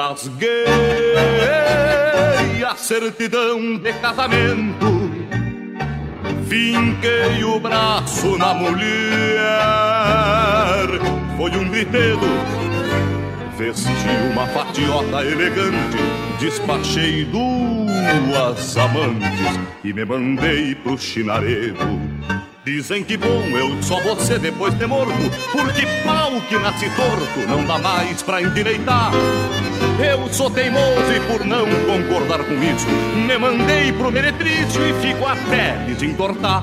[0.00, 0.64] rasguei
[2.66, 5.10] a certidão de casamento,
[6.48, 8.78] finquei o braço na mulher,
[11.36, 12.18] foi um griteiro,
[13.58, 13.90] vesti
[14.32, 15.98] uma fatiota elegante,
[16.38, 22.09] despachei duas amantes e me mandei pro chinaredo.
[22.72, 25.12] Dizem que bom eu só vou ser depois de morto,
[25.50, 29.10] porque pau que nasce torto não dá mais pra endireitar.
[29.98, 32.86] Eu sou teimoso e por não concordar com isso,
[33.26, 36.62] me mandei pro meretrício e fico até desentortar.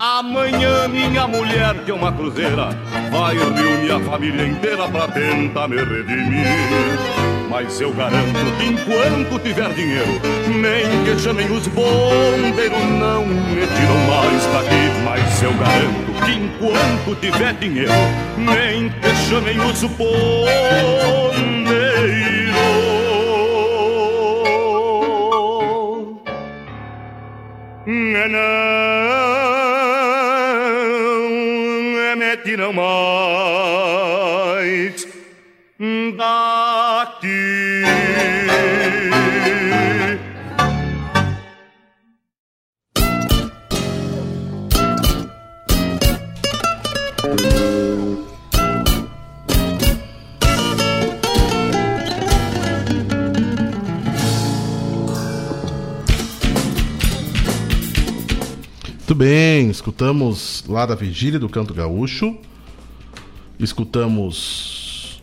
[0.00, 2.70] Amanhã minha mulher, que é uma cruzeira,
[3.12, 7.17] vai reunir a família inteira pra tentar me redimir.
[7.48, 13.96] Mas eu garanto que enquanto tiver dinheiro, nem que chamem os bombeiros, não me tiram
[14.06, 14.90] mais daqui.
[15.02, 17.92] Mas eu garanto que enquanto tiver dinheiro,
[18.36, 20.58] nem que chamem os bombeiros.
[27.86, 28.38] Não,
[32.16, 33.77] me tiram mais
[59.18, 62.36] bem, escutamos lá da Vigília do Canto Gaúcho.
[63.58, 65.20] Escutamos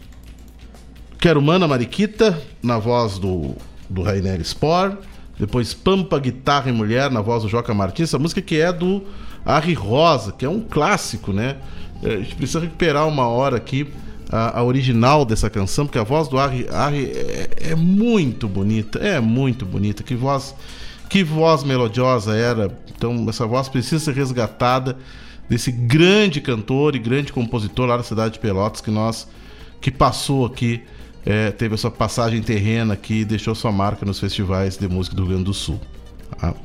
[1.18, 3.56] Quero Mana Mariquita, na voz do,
[3.90, 4.98] do Rainer Spor.
[5.40, 8.10] Depois Pampa Guitarra e Mulher, na voz do Joca Martins.
[8.10, 9.02] Essa música que é do
[9.46, 11.56] Arri Rosa, que é um clássico, né?
[12.04, 13.88] É, A gente precisa recuperar uma hora aqui
[14.30, 19.00] a, a original dessa canção, porque a voz do Arri, Arri é, é muito bonita,
[19.00, 20.04] é muito bonita.
[20.04, 20.54] Que voz,
[21.10, 22.70] que voz melodiosa era.
[22.96, 24.98] Então, essa voz precisa ser resgatada
[25.50, 29.28] desse grande cantor e grande compositor lá da cidade de Pelotas que nós
[29.80, 30.82] que passou aqui,
[31.24, 35.24] é, teve a sua passagem terrena aqui deixou sua marca nos festivais de música do
[35.24, 35.80] Rio Grande do Sul.
[36.40, 36.56] tá?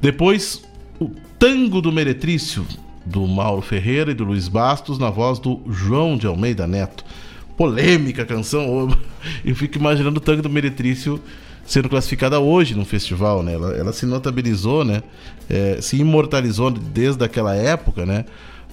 [0.00, 0.62] Depois,
[1.00, 2.66] o Tango do Meretrício,
[3.06, 7.04] do Mauro Ferreira e do Luiz Bastos, na voz do João de Almeida Neto.
[7.56, 8.96] Polêmica canção.
[9.44, 11.20] Eu fico imaginando o Tango do Meretrício
[11.64, 13.54] sendo classificada hoje no festival, né?
[13.54, 15.02] Ela, ela se notabilizou, né?
[15.48, 18.24] É, se imortalizou desde aquela época, né?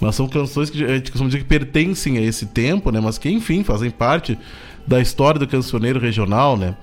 [0.01, 2.99] Mas são canções que a gente costuma dizer que pertencem a esse tempo, né?
[3.01, 4.37] Mas que, enfim, fazem parte
[4.87, 6.75] da história do cancioneiro regional, né?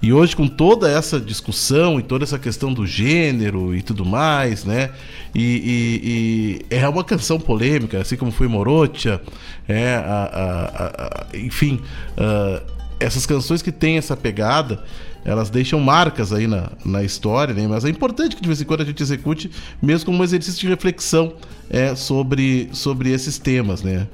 [0.00, 4.64] E hoje, com toda essa discussão e toda essa questão do gênero e tudo mais,
[4.64, 4.90] né?
[5.32, 9.20] E, e- e é uma canção polêmica, assim como foi Morocha,
[9.68, 10.00] é, a-
[10.32, 11.80] a- a- enfim,
[12.16, 12.60] ah,
[13.02, 14.82] essas canções que têm essa pegada,
[15.24, 17.66] elas deixam marcas aí na, na história, né?
[17.68, 19.50] Mas é importante que de vez em quando a gente execute,
[19.80, 21.34] mesmo como um exercício de reflexão
[21.70, 24.06] é, sobre, sobre esses temas, né?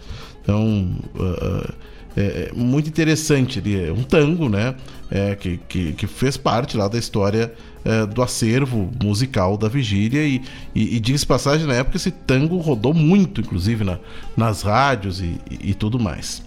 [0.43, 1.73] Então, ah,
[2.19, 3.63] é, muito interessante.
[3.75, 4.75] É um tango, né?
[5.11, 7.53] É, que, que, que fez parte lá da história
[7.85, 10.27] é, do acervo musical da Vigília.
[10.27, 10.43] E,
[10.75, 13.99] e, e de passagem, na época esse tango rodou muito, inclusive, na,
[14.37, 16.43] nas rádios e, e, e tudo mais.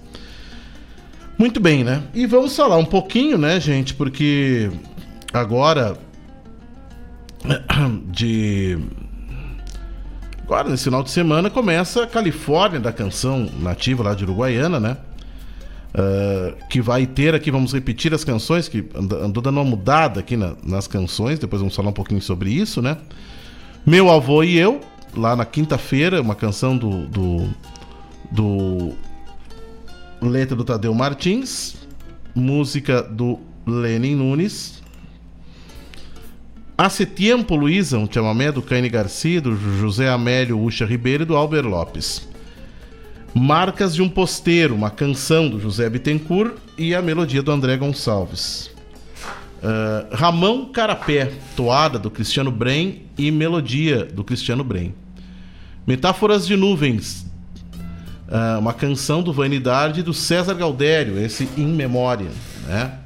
[1.41, 2.03] Muito bem, né?
[2.13, 3.95] E vamos falar um pouquinho, né, gente?
[3.95, 4.69] Porque
[5.33, 5.97] agora
[8.11, 8.77] de
[10.43, 14.97] agora nesse final de semana começa a Califórnia da canção nativa lá de Uruguaiana, né?
[15.95, 20.19] Ah, que vai ter aqui, vamos repetir as canções, que and- andou dando uma mudada
[20.19, 22.97] aqui na- nas canções, depois vamos falar um pouquinho sobre isso, né?
[23.83, 24.79] Meu Avô e Eu,
[25.17, 27.49] lá na quinta-feira, uma canção do, do,
[28.31, 28.93] do
[30.21, 31.75] letra do Tadeu Martins,
[32.35, 34.81] música do Lenin Nunes.
[36.77, 41.35] Hace Tempo, Luísa, um chamamé do Caine Garcia, do José Amélio Ucha Ribeiro e do
[41.35, 42.27] Albert Lopes.
[43.33, 48.71] Marcas de um Posteiro, uma canção do José Bittencourt e a melodia do André Gonçalves.
[49.61, 54.93] Uh, Ramão Carapé, toada do Cristiano Brem e melodia do Cristiano Brem.
[55.85, 57.30] Metáforas de Nuvens,
[58.31, 62.31] uh, uma canção do Vanidade do César Galdério, esse In Memória.
[62.65, 62.97] Né?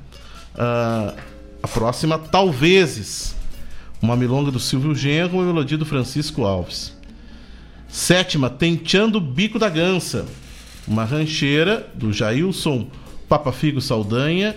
[0.54, 1.18] Uh,
[1.64, 3.36] a próxima, Talvezes,
[4.02, 6.96] uma milonga do Silvio Genro e melodia do Francisco Alves.
[7.88, 10.26] Sétima, Tenteando o Bico da Gança.
[10.88, 12.88] Uma rancheira do Jailson
[13.28, 14.56] Papa Figo Saldanha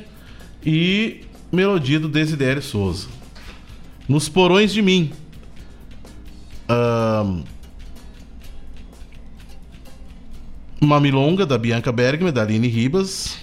[0.64, 3.08] e melodia do Desidério Souza.
[4.06, 5.10] Nos Porões de Mim.
[6.68, 7.44] Um,
[10.80, 13.38] uma milonga da Bianca Bergman, da Aline Ribas.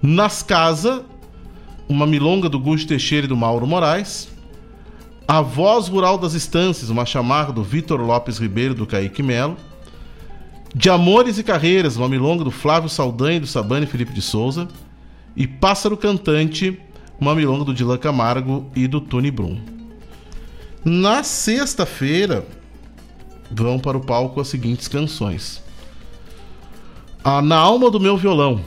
[0.00, 1.02] Nas Casas,
[1.88, 4.28] uma milonga do Gusto Teixeira e do Mauro Moraes.
[5.26, 9.56] A Voz Rural das Estâncias, uma chamarra do Vitor Lopes Ribeiro do Kaique Melo.
[10.74, 14.68] De Amores e Carreiras, uma milonga do Flávio Saldanha, do Sabane Felipe de Souza.
[15.36, 16.80] E Pássaro Cantante,
[17.20, 19.60] uma milonga do Dilan Camargo e do Tony Brum.
[20.84, 22.46] Na sexta-feira,
[23.50, 25.67] vão para o palco as seguintes canções.
[27.24, 28.60] A Na Alma do Meu Violão,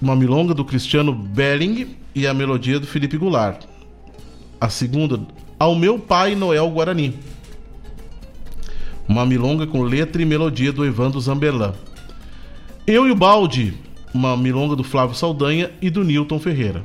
[0.00, 3.64] uma milonga do Cristiano Belling e a melodia do Felipe Goulart.
[4.60, 5.20] A segunda,
[5.56, 7.16] ao meu pai Noel Guarani.
[9.08, 11.74] Uma milonga com letra e melodia do Evandro Zambellan.
[12.84, 13.74] Eu e o Balde,
[14.12, 16.82] uma milonga do Flávio Saldanha e do Newton Ferreira.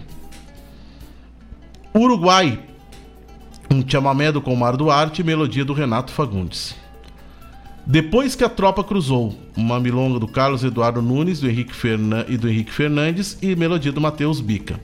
[1.95, 2.59] Uruguai,
[3.71, 6.75] um chamamé do Comar Duarte e melodia do Renato Fagundes.
[7.89, 11.73] Depois que a tropa cruzou, uma milonga do Carlos Eduardo Nunes do Henrique
[12.27, 14.77] e do Henrique Fernandes e melodia do Matheus Bica.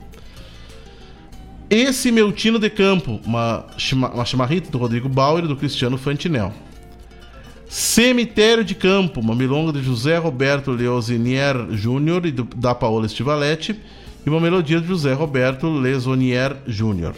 [1.68, 3.66] Esse meu tino de campo, uma,
[4.10, 6.50] uma chamarrita do Rodrigo Bauer e do Cristiano Fantinel.
[7.68, 13.78] Cemitério de Campo, uma milonga de José Roberto Leosinier Júnior e do, da Paola Estivaletti
[14.24, 17.14] e uma melodia de José Roberto Lesonier Júnior.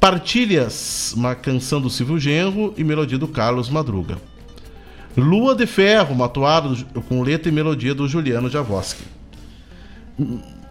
[0.00, 4.16] Partilhas, uma canção do Silvio Genro e melodia do Carlos Madruga.
[5.16, 6.74] Lua de Ferro, uma toada
[7.08, 9.04] com letra e melodia do Juliano Javoski.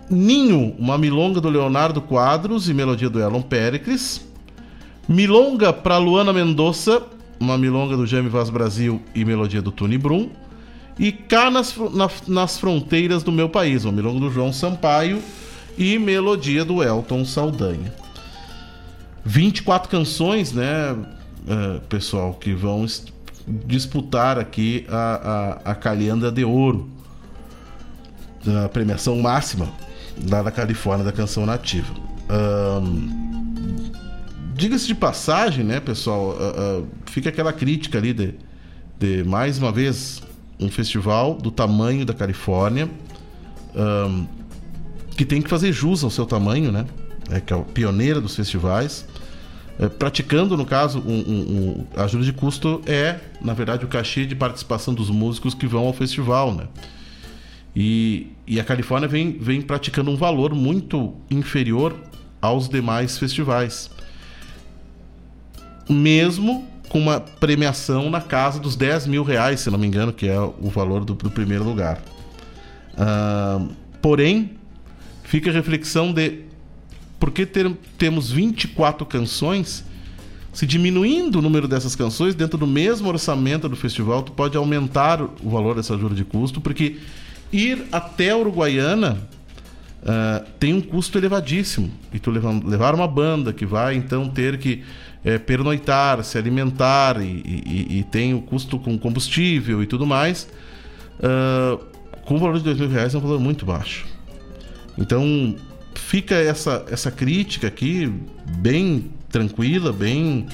[0.09, 4.25] Ninho, uma milonga do Leonardo Quadros e melodia do Elon Pericles.
[5.07, 7.03] Milonga para Luana Mendonça,
[7.39, 10.29] uma milonga do Jaime Vaz Brasil e melodia do Tony Brum.
[10.99, 15.21] E Cá nas, na, nas Fronteiras do Meu País, uma milonga do João Sampaio
[15.77, 17.93] e melodia do Elton Saldanha.
[19.25, 22.85] 24 canções, né, uh, pessoal, que vão
[23.47, 26.89] disputar aqui a, a, a Calhanda de Ouro,
[28.43, 29.69] da premiação máxima
[30.29, 31.93] lá da Califórnia da canção nativa.
[32.29, 33.33] Um,
[34.55, 36.37] Diga-se de passagem, né, pessoal?
[36.37, 38.35] Uh, uh, fica aquela crítica ali de,
[38.99, 40.21] de, mais uma vez,
[40.59, 42.87] um festival do tamanho da Califórnia,
[43.75, 44.27] um,
[45.17, 46.85] que tem que fazer jus ao seu tamanho, né?
[47.31, 49.05] É, que é o pioneiro dos festivais.
[49.80, 54.26] É, praticando, no caso, um, um, um, ajuda de custo é, na verdade, o cachê
[54.26, 56.67] de participação dos músicos que vão ao festival, né?
[57.76, 61.95] E, e a Califórnia vem, vem praticando um valor muito inferior
[62.39, 63.89] aos demais festivais.
[65.89, 70.28] Mesmo com uma premiação na casa dos 10 mil reais, se não me engano, que
[70.28, 71.99] é o valor do, do primeiro lugar.
[72.93, 74.51] Uh, porém,
[75.24, 76.43] fica a reflexão de
[77.24, 79.86] por que ter, temos 24 canções?
[80.51, 85.21] Se diminuindo o número dessas canções dentro do mesmo orçamento do festival, tu pode aumentar
[85.21, 86.97] o valor dessa ajuda de custo, porque
[87.49, 89.19] ir até Uruguaiana
[90.01, 91.89] uh, tem um custo elevadíssimo.
[92.11, 94.84] E tu levar, levar uma banda que vai então ter que
[95.24, 100.49] é, pernoitar, se alimentar e, e, e, tem o custo com combustível e tudo mais,
[101.19, 101.82] uh,
[102.26, 104.05] com o valor de dois mil reais é um valor muito baixo.
[104.97, 105.55] Então
[105.99, 108.11] fica essa, essa crítica aqui
[108.57, 110.47] bem tranquila, bem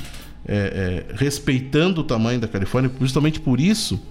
[0.47, 4.01] é, é, respeitando o tamanho da Califórnia, justamente por isso.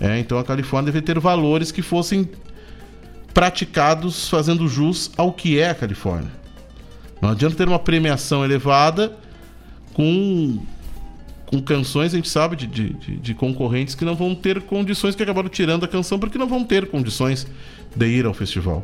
[0.00, 2.28] É, então a Califórnia deve ter valores que fossem
[3.32, 6.30] praticados fazendo jus ao que é a Califórnia.
[7.20, 9.16] Não adianta ter uma premiação elevada
[9.94, 10.58] com,
[11.46, 15.22] com canções, a gente sabe, de, de, de, concorrentes que não vão ter condições, que
[15.22, 17.46] acabaram tirando a canção porque não vão ter condições
[17.94, 18.82] de ir ao festival.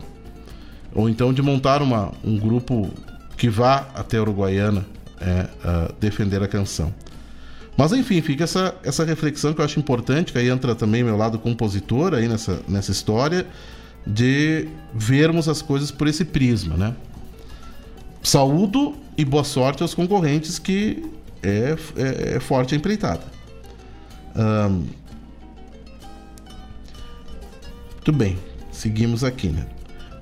[0.94, 2.90] Ou então de montar uma, um grupo
[3.36, 4.84] que vá até Uruguaiana
[5.20, 5.48] é,
[6.00, 6.92] defender a canção.
[7.76, 11.16] Mas enfim, fica essa, essa reflexão que eu acho importante, que aí entra também meu
[11.16, 13.46] lado compositor aí nessa, nessa história,
[14.04, 16.94] de vermos as coisas por esse prisma, né?
[18.22, 21.04] Saúdo e boa sorte aos concorrentes que
[21.42, 23.22] é, é, é forte a empreitada.
[24.34, 24.86] Um,
[28.08, 28.38] Muito bem,
[28.72, 29.66] seguimos aqui, né?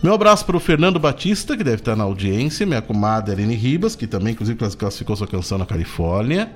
[0.02, 3.96] Meu abraço para o Fernando Batista, que deve estar na audiência, minha comadre Aline Ribas,
[3.96, 6.52] que também, inclusive, classificou sua canção na Califórnia.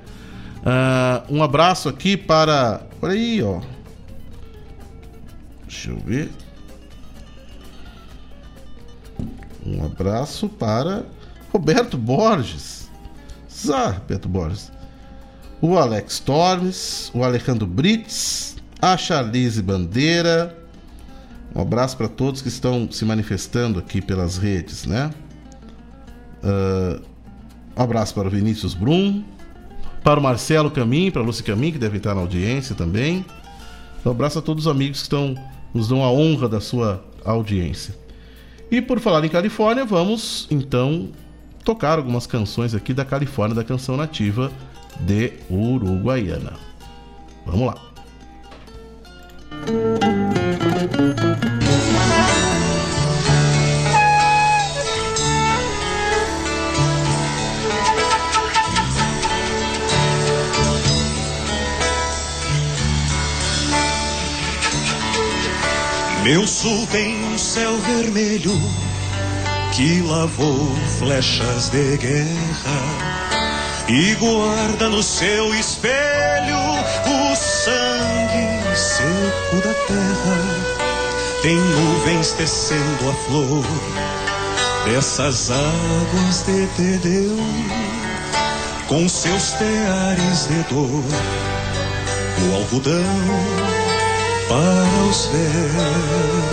[0.58, 2.82] Uh, um abraço aqui para.
[3.00, 3.60] Olha aí, ó.
[5.66, 6.30] Deixa eu ver.
[9.64, 11.04] Um abraço para
[11.50, 12.90] Roberto Borges.
[13.50, 14.70] Zá, Roberto Borges.
[15.62, 20.59] O Alex Tormes, o Alejandro Brits, a Charlize Bandeira.
[21.54, 25.10] Um abraço para todos que estão se manifestando aqui pelas redes, né?
[26.42, 27.02] Uh,
[27.76, 29.24] um abraço para o Vinícius Brum,
[30.02, 33.24] para o Marcelo Caminho, para a Lúcia Caminho, que deve estar na audiência também.
[34.04, 35.34] Um abraço a todos os amigos que estão,
[35.74, 37.94] nos dão a honra da sua audiência.
[38.70, 41.08] E por falar em Califórnia, vamos então
[41.64, 44.50] tocar algumas canções aqui da Califórnia, da canção nativa
[45.00, 46.52] de Uruguaiana.
[47.44, 47.90] Vamos lá.
[66.22, 68.52] Meu sul tem um céu vermelho
[69.72, 70.68] que lavou
[70.98, 73.30] flechas de guerra
[73.88, 76.58] e guarda no seu espelho
[77.06, 81.40] o sangue seco da terra.
[81.42, 83.64] Tem nuvens tecendo a flor
[84.84, 87.38] dessas águas de Tedeu
[88.86, 91.04] com seus teares de dor.
[92.42, 93.79] O algodão
[94.50, 96.50] para os véus.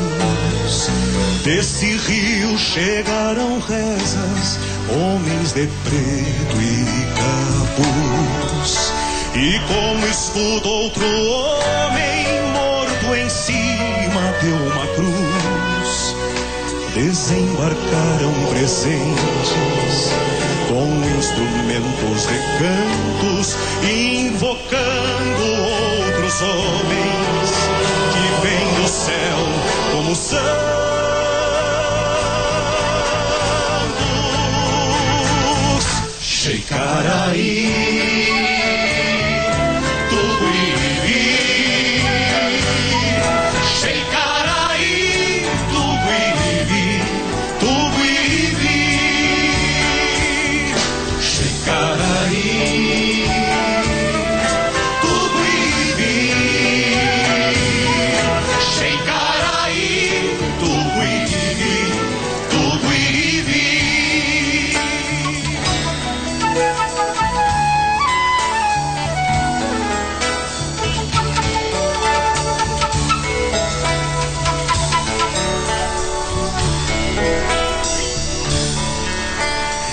[1.43, 6.85] Desse rio chegaram rezas, homens de preto e
[7.17, 8.93] capuz.
[9.33, 16.15] E como escudo outro homem morto em cima de uma cruz.
[16.93, 19.49] Desembarcaram presentes
[20.67, 20.85] com
[21.17, 25.43] instrumentos de cantos, invocando
[26.17, 27.16] outros homens
[30.17, 30.47] santos.
[36.19, 37.96] Sheikaraí,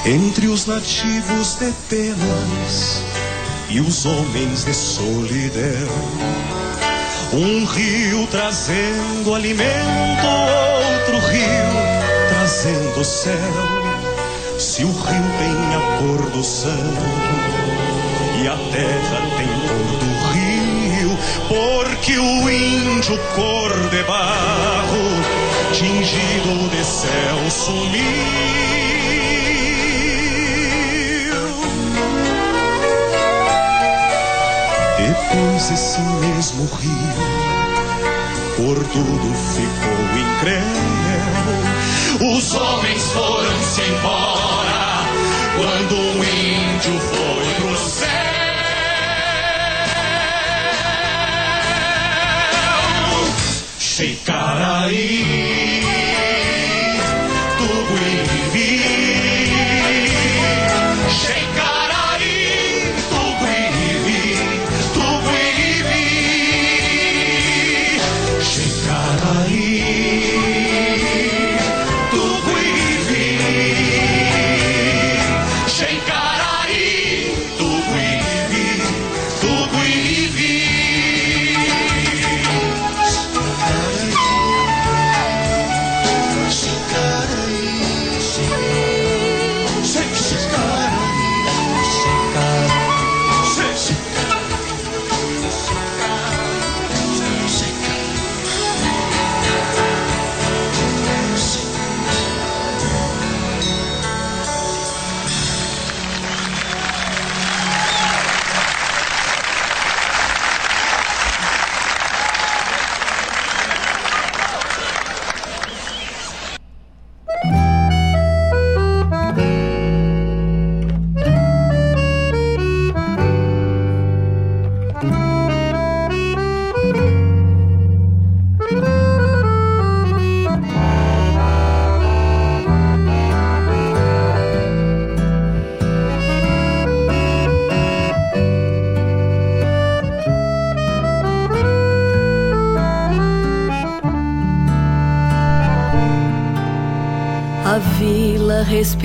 [0.06, 3.02] Entre os nativos de penas
[3.70, 5.88] e os homens de solidão,
[7.32, 13.34] um rio trazendo alimento, outro rio trazendo céu.
[14.58, 17.00] Se o rio tem a cor do santo
[18.42, 26.84] e a terra tem cor do rio, porque o índio cor de barro, tingido de
[26.84, 28.83] céu sumiu.
[35.14, 36.90] Depois esse mesmo rio,
[38.56, 41.62] por tudo ficou incrédulo.
[42.36, 45.04] Os homens foram-se embora
[45.56, 48.08] quando o índio foi pro céu.
[53.78, 55.24] Sheikaraí,
[57.56, 59.33] Tuguiri,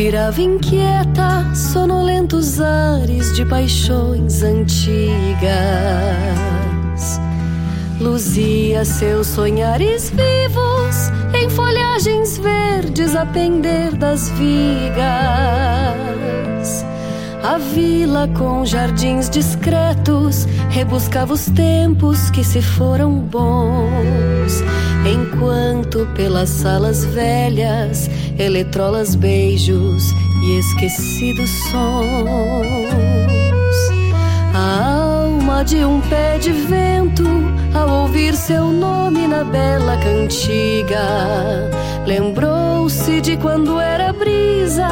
[0.10, 5.52] respirava inquieta, sonolentos ares de paixões antigas.
[7.99, 14.99] Luzia seus sonhares vivos em folhagens verdes a pender das vigas.
[17.44, 24.64] A vila com jardins discretos rebuscava os tempos que se foram bons.
[25.06, 28.09] Enquanto pelas salas velhas,
[28.39, 30.11] eletrolas beijos
[30.43, 32.89] e esquecidos sons.
[34.53, 34.93] A
[35.23, 37.25] alma de um pé de vento,
[37.73, 41.69] ao ouvir seu nome na bela cantiga,
[42.07, 44.87] lembrou-se de quando era brisa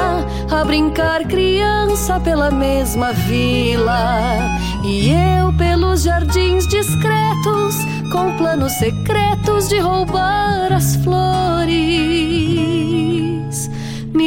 [0.52, 4.38] a brincar criança pela mesma vila.
[4.84, 7.76] E eu pelos jardins discretos,
[8.12, 12.57] com planos secretos de roubar as flores.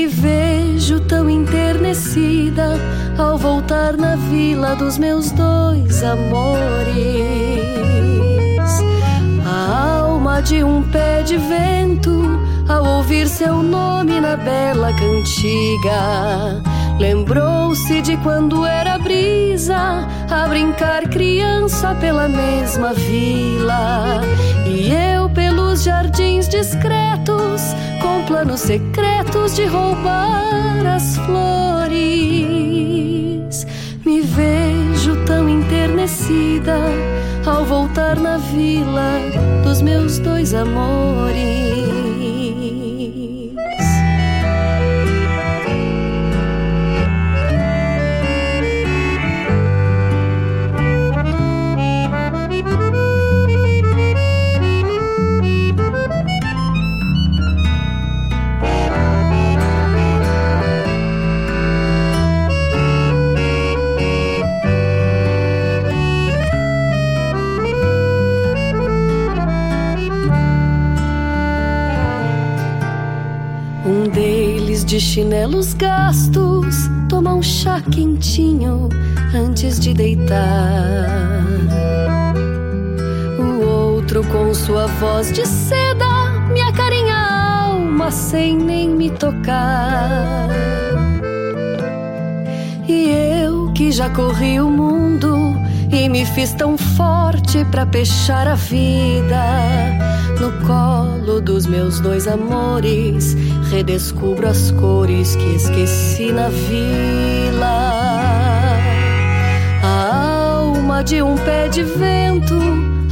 [0.01, 2.81] Me vejo tão enternecida
[3.18, 6.62] ao voltar na vila dos meus dois amores.
[9.44, 16.62] A alma de um pé de vento ao ouvir seu nome na bela cantiga.
[16.98, 24.22] Lembrou-se de quando era brisa a brincar criança pela mesma vila.
[24.64, 27.60] E eu pelos jardins discretos,
[28.01, 28.60] com planos
[29.31, 31.97] de roubar as flores.
[34.05, 36.77] Me vejo tão enternecida
[37.47, 39.20] ao voltar na vila
[39.62, 42.10] dos meus dois amores.
[75.01, 78.90] De chinelos gastos toma um chá quentinho
[79.35, 81.47] antes de deitar.
[83.39, 90.51] O outro com sua voz de seda me acarinha a alma sem nem me tocar.
[92.86, 93.09] E
[93.43, 95.55] eu que já corri o mundo
[95.90, 99.40] e me fiz tão forte pra pechar a vida.
[100.39, 103.35] No colo dos meus dois amores,
[103.70, 108.01] redescubro as cores que esqueci na vila.
[109.82, 112.56] A alma de um pé de vento,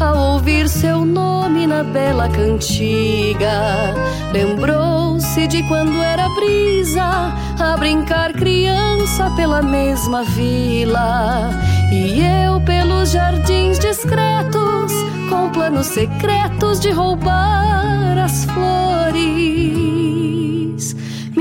[0.00, 3.94] ao ouvir seu nome na bela cantiga,
[4.32, 11.50] lembrou-se de quando era brisa a brincar criança pela mesma vila.
[11.92, 14.92] E eu pelos jardins discretos,
[15.30, 20.27] com planos secretos de roubar as flores.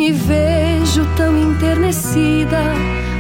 [0.08, 2.62] Me vejo tão enternecida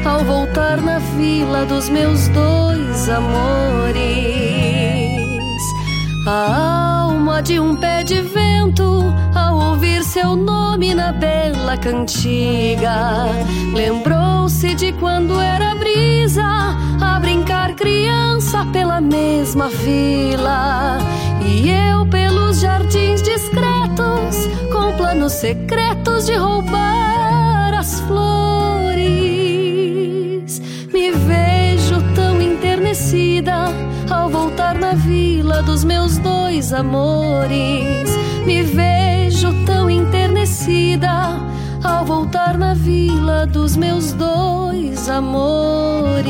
[0.05, 3.97] ao voltar na vila dos meus dois amores.
[6.25, 9.03] A alma de um pé de vento
[9.35, 13.25] ao ouvir seu nome na bela cantiga.
[13.73, 16.41] Lembrou-se de quando era brisa
[17.01, 20.99] a brincar criança pela mesma vila.
[21.45, 23.21] E eu pelos jardins
[24.71, 29.01] com planos secretos de roubar as flores.
[30.93, 33.65] Me vejo tão enternecida
[34.09, 38.09] ao voltar na vila dos meus dois amores.
[38.45, 41.39] Me vejo tão enternecida
[41.83, 46.27] ao voltar na vila dos meus dois amores.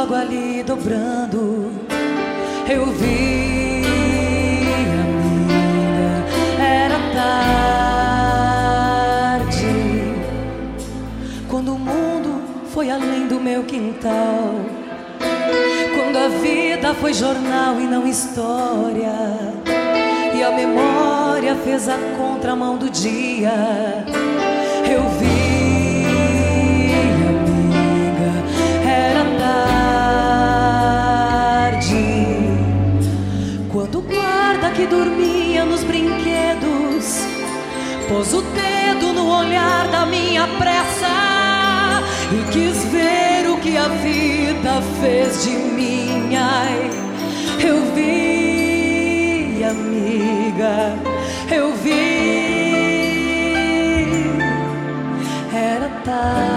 [0.00, 1.72] Logo ali dobrando.
[2.66, 3.82] Eu vi,
[4.64, 5.04] amiga,
[6.58, 6.98] era
[9.42, 9.66] tarde.
[11.48, 12.40] Quando o mundo
[12.72, 14.54] foi além do meu quintal.
[15.94, 19.12] Quando a vida foi jornal e não história.
[20.34, 23.52] E a memória fez a contramão do dia.
[24.90, 25.39] Eu vi,
[34.90, 37.40] dormia nos brinquedos
[38.10, 42.02] pôs o dedo no olhar da minha pressa
[42.32, 46.34] e quis ver o que a vida fez de mim.
[46.34, 46.90] Ai,
[47.64, 50.98] eu vi, amiga,
[51.52, 52.50] eu vi.
[55.54, 56.50] Era tarde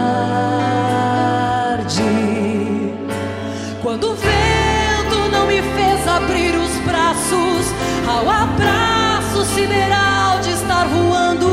[3.83, 6.52] quando o vento não me fez abrir
[8.13, 11.47] ao abraço sideral de estar voando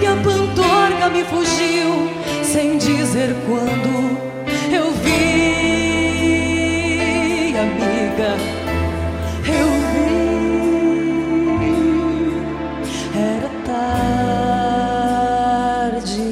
[0.00, 2.10] e a pantorga me fugiu
[2.42, 4.18] sem dizer quando
[4.72, 5.24] eu vi
[7.58, 8.36] amiga
[9.46, 10.14] eu vi.
[13.16, 13.50] Era
[15.94, 16.30] tarde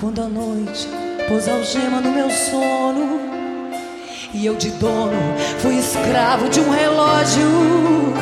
[0.00, 0.88] quando a noite
[1.28, 3.13] pôs algema no meu sono
[4.44, 5.16] e eu de dono
[5.58, 8.12] fui escravo de um relógio.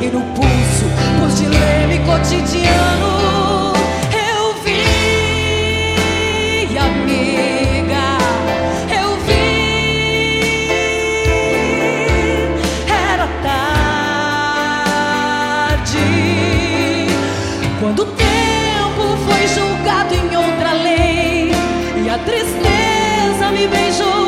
[0.00, 0.84] E no pulso
[1.18, 3.72] pus de leme cotidiano
[4.12, 8.18] eu vi amiga
[9.02, 10.70] eu vi.
[12.86, 13.66] Era tarde.
[17.80, 21.50] Quando o tempo foi julgado em outra lei
[22.04, 24.27] e a tristeza me beijou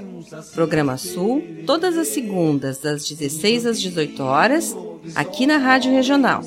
[0.53, 4.75] Programa Sul, todas as segundas, das 16 às 18 horas,
[5.15, 6.41] aqui na Rádio Regional.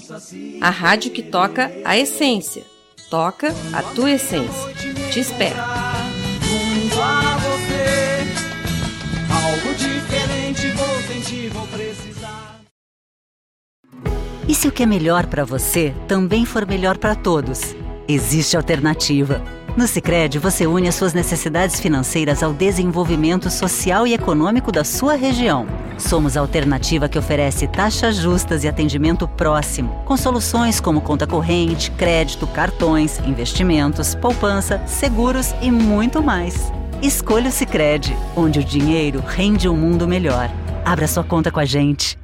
[0.61, 2.65] A rádio que toca a essência.
[3.11, 4.75] Toca a tua essência.
[5.11, 5.57] Te espero.
[14.47, 17.75] E se o que é melhor para você também for melhor para todos?
[18.09, 19.43] existe alternativa.
[19.77, 25.17] No Sicredi você une as suas necessidades financeiras ao desenvolvimento social e econômico da sua
[25.17, 25.67] região.
[25.99, 31.91] Somos a alternativa que oferece taxas justas e atendimento próximo, com soluções como conta corrente,
[31.91, 36.73] crédito, cartões, investimentos, poupança, seguros e muito mais.
[37.03, 40.49] Escolha o Sicredi, onde o dinheiro rende um mundo melhor.
[40.85, 42.17] Abra sua conta com a gente.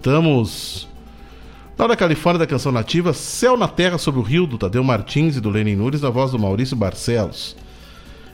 [0.00, 0.88] Escutamos
[1.78, 5.36] lá da Califórnia da canção nativa Céu na Terra sobre o Rio, do Tadeu Martins
[5.36, 7.54] e do Lenin Nunes, na voz do Maurício Barcelos.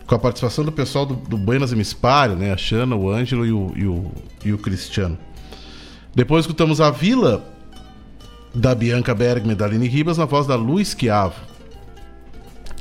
[0.07, 2.53] Com a participação do pessoal do, do Buenas Mispário, né?
[2.53, 4.13] A Xana, o Ângelo e o, e o,
[4.45, 5.19] e o Cristiano.
[6.15, 7.45] Depois escutamos A Vila,
[8.55, 11.41] da Bianca Bergman e da Aline Ribas, na voz da Lu Schiavo.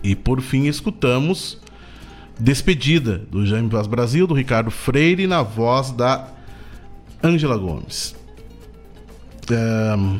[0.04, 1.60] E por fim escutamos
[2.40, 6.28] Despedida, do Jaime Vaz Brasil, do Ricardo Freire, na voz da
[7.24, 8.16] Ângela Gomes.
[9.54, 10.20] Ahn,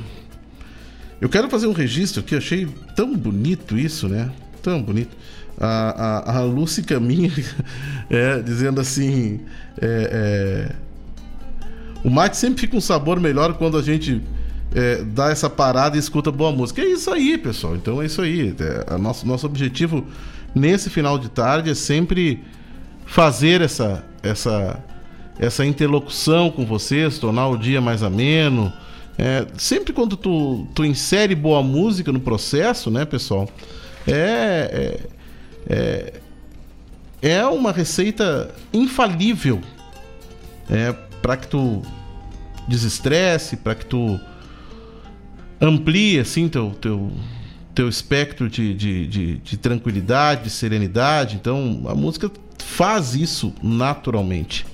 [1.20, 4.30] eu quero fazer um registro aqui, achei tão bonito isso, né?
[4.62, 5.16] Tão bonito.
[5.60, 7.32] A, a, a Lucy Caminha
[8.10, 9.40] é, dizendo assim:
[9.82, 10.76] é, é,
[12.04, 14.22] o mate sempre fica um sabor melhor quando a gente
[14.74, 16.82] é, dá essa parada e escuta boa música.
[16.82, 17.76] É isso aí, pessoal.
[17.76, 18.54] Então é isso aí.
[18.60, 20.06] É, nosso, nosso objetivo
[20.54, 22.44] nesse final de tarde é sempre
[23.06, 24.84] fazer essa, essa,
[25.40, 28.72] essa interlocução com vocês, tornar o dia mais ameno.
[29.18, 33.50] É, sempre quando tu, tu insere boa música no processo, né, pessoal?
[34.08, 35.00] É,
[35.70, 36.14] é, é,
[37.22, 39.62] é uma receita infalível
[40.70, 41.82] é, para que tu
[42.68, 44.20] desestresse, para que tu
[45.62, 47.12] amplie assim teu, teu,
[47.74, 51.36] teu espectro de, de, de, de tranquilidade, de serenidade.
[51.36, 54.66] Então a música faz isso naturalmente.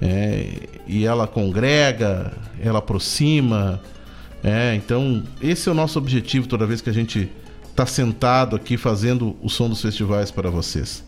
[0.00, 0.48] É,
[0.86, 3.80] e ela congrega, ela aproxima.
[4.42, 7.30] É, então, esse é o nosso objetivo toda vez que a gente
[7.70, 11.04] está sentado aqui fazendo o som dos festivais para vocês.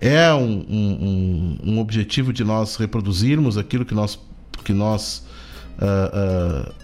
[0.00, 4.18] É um, um, um, objetivo de nós reproduzirmos aquilo que nós,
[4.64, 5.26] que nós
[5.78, 6.74] uh, uh,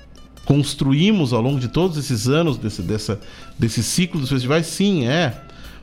[0.45, 3.19] construímos ao longo de todos esses anos desse, dessa,
[3.59, 5.41] desse ciclo dos festivais, sim, é.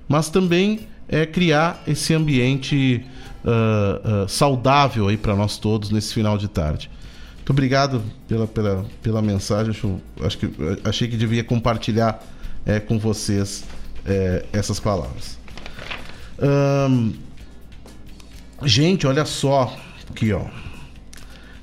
[0.07, 3.05] Mas também é criar esse ambiente
[3.43, 6.89] uh, uh, saudável aí para nós todos nesse final de tarde.
[7.37, 9.71] Muito obrigado pela, pela, pela mensagem.
[9.71, 10.49] Acho, acho que,
[10.83, 12.23] achei que devia compartilhar
[12.65, 13.65] é, com vocês
[14.05, 15.37] é, essas palavras.
[18.65, 19.75] Gente, olha só
[20.09, 20.45] aqui, ó.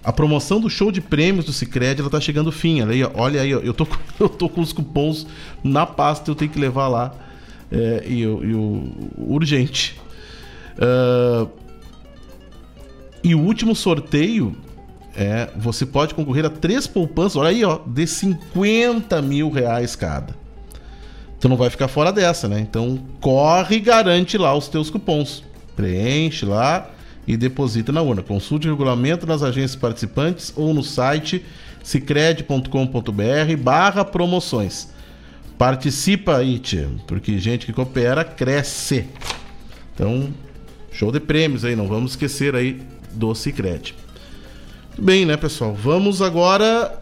[0.03, 2.83] A promoção do show de prêmios do Cicred, ela tá chegando fim.
[2.83, 3.87] Olha aí, olha aí, eu tô,
[4.19, 5.27] eu tô com os cupons
[5.63, 7.15] na pasta, eu tenho que levar lá.
[7.71, 10.01] É, e, o urgente.
[10.77, 11.49] Uh,
[13.23, 14.57] e o último sorteio
[15.15, 20.35] é você pode concorrer a três poupanças, olha aí, ó, de 50 mil reais cada.
[21.39, 22.61] Tu não vai ficar fora dessa, né?
[22.61, 25.43] Então corre e garante lá os teus cupons.
[25.75, 26.91] Preenche lá
[27.27, 28.23] e deposita na urna.
[28.23, 31.45] Consulte o regulamento nas agências participantes ou no site
[31.83, 34.89] cicred.com.br barra promoções.
[35.57, 39.07] Participa aí, tia, porque gente que coopera cresce.
[39.95, 40.29] Então,
[40.93, 42.81] show de prêmios aí, não vamos esquecer aí
[43.13, 43.95] do Cicred.
[44.99, 45.75] Bem, né, pessoal?
[45.75, 46.99] Vamos agora.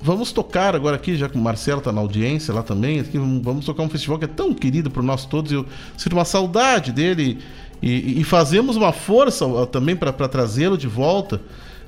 [0.00, 3.00] Vamos tocar agora aqui, já que o Marcelo tá na audiência lá também.
[3.00, 5.50] Aqui, vamos tocar um festival que é tão querido por nós todos.
[5.50, 5.64] Eu
[5.96, 7.38] sinto uma saudade dele
[7.82, 11.40] E, e fazemos uma força também para trazê-lo de volta.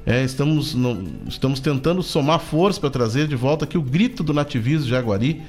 [0.05, 4.35] É, estamos, no, estamos tentando somar força para trazer de volta aqui o grito do
[4.35, 5.43] nativismo Jaguari.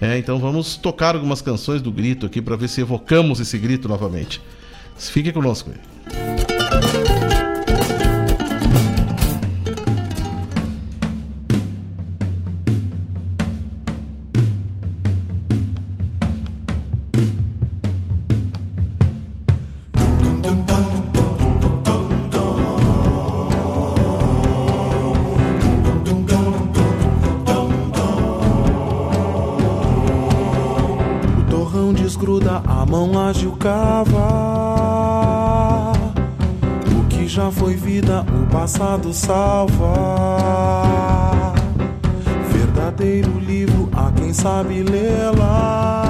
[0.00, 3.88] É, então vamos tocar algumas canções do grito aqui para ver se evocamos esse grito
[3.88, 4.40] novamente.
[4.98, 6.55] Fique conosco aí.
[38.76, 39.94] Passado salva.
[42.52, 46.04] Verdadeiro livro a quem sabe lê-la.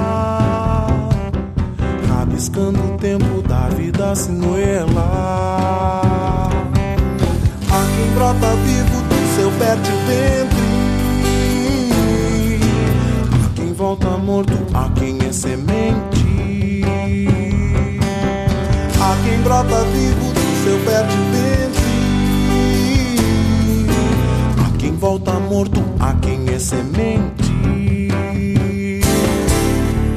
[2.09, 4.89] Rabiscando o tempo da vida sinuela.
[7.71, 10.67] A quem brota vivo do seu fértil ventre.
[13.45, 16.83] A quem volta morto, a quem é semente.
[18.99, 20.36] A quem brota vivo
[26.27, 28.11] quem é semente.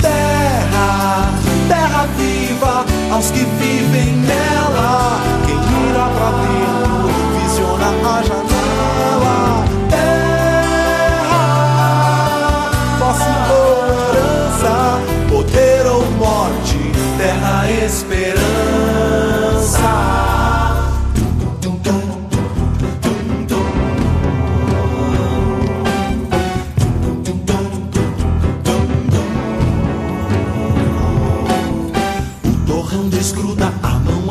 [0.00, 1.32] Terra,
[1.68, 5.20] terra viva aos que vivem nela.
[5.46, 8.49] Quem mira pra dentro visiona a janela.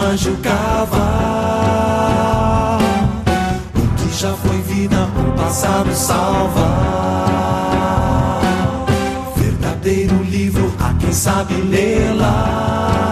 [0.10, 0.98] Anjo cava.
[3.76, 6.68] O que já foi vida, o passado salva.
[9.36, 13.09] Verdadeiro livro a quem sabe lê-la.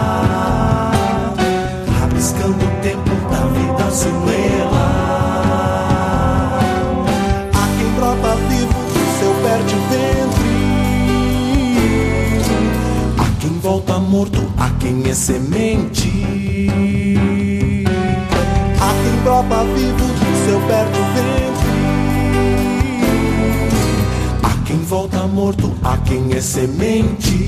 [15.08, 16.28] A quem é semente
[19.28, 21.68] brota vivo do seu perto ventre.
[24.42, 27.46] A quem volta morto, a quem é semente.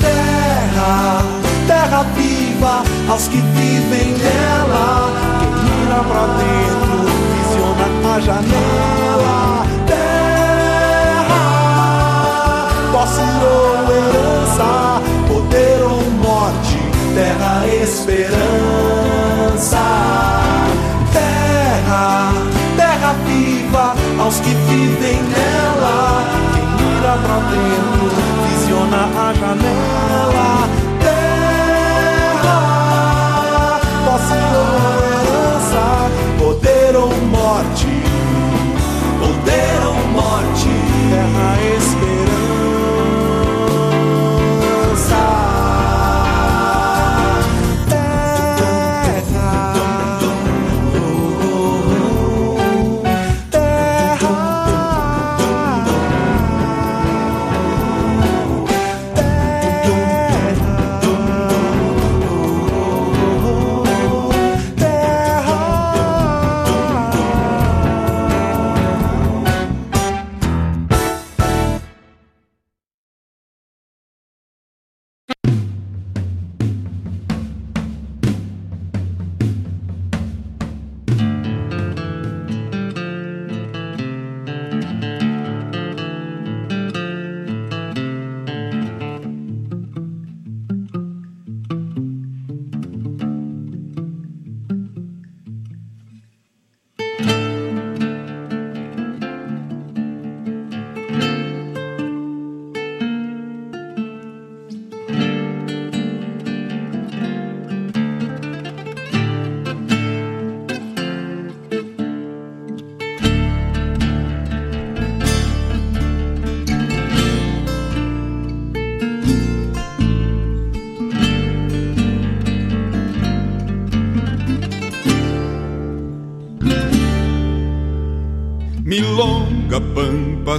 [0.00, 1.22] Terra,
[1.66, 5.10] terra viva, aos que vivem nela.
[5.40, 6.96] Quem mira pra dentro,
[7.32, 9.66] visiona a janela.
[9.86, 11.42] Terra,
[12.92, 13.73] posse ou
[15.26, 16.78] poder ou morte,
[17.14, 18.34] terra esperança.
[21.12, 22.32] Terra,
[22.76, 26.22] terra viva aos que vivem nela.
[26.54, 28.10] Quem mira pra dentro,
[28.48, 30.83] visiona a janela.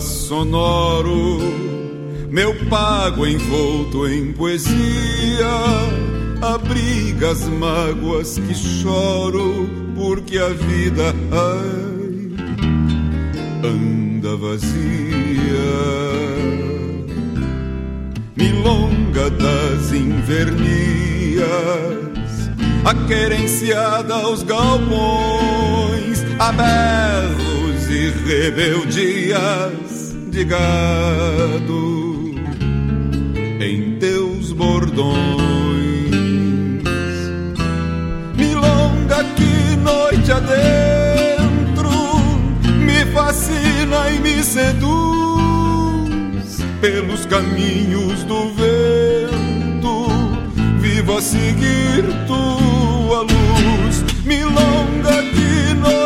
[0.02, 1.40] Sonoro,
[2.30, 5.48] meu pago envolto em poesia,
[6.42, 12.32] abriga as mágoas que choro, porque a vida ai,
[13.64, 14.66] anda vazia.
[18.36, 21.46] Milonga das invernias,
[22.84, 26.52] a querenciada aos galpões, a
[28.06, 32.36] berros e rebeldias de gado
[33.60, 35.16] em teus bordões.
[38.36, 41.90] Milonga que noite adentro
[42.66, 45.16] me fascina e me seduz
[46.82, 50.06] pelos caminhos do vento.
[50.80, 56.05] Vivo a seguir tua luz, milonga que noite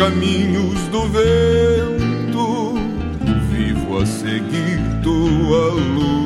[0.00, 2.74] caminhos do vento,
[3.50, 6.19] vivo a seguir tua luz.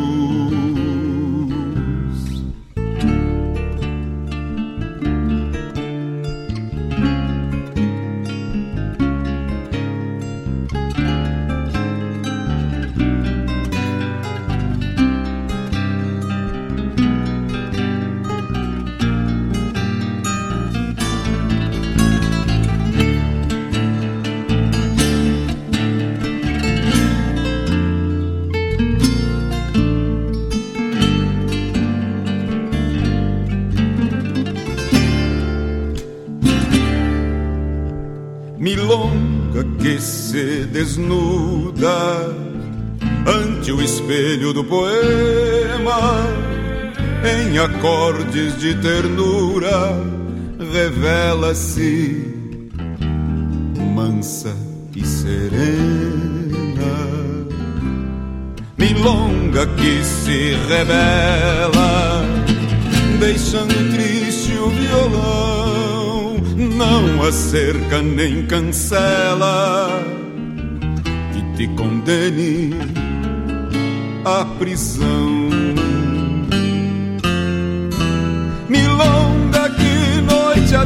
[48.34, 49.96] De ternura,
[50.72, 52.34] revela-se
[53.94, 54.52] mansa
[54.96, 55.76] e serena.
[58.76, 62.24] Milonga que se revela,
[63.20, 66.36] deixando triste o violão,
[66.76, 69.90] não acerca nem cancela
[71.32, 72.74] que te condene
[74.24, 75.43] à prisão.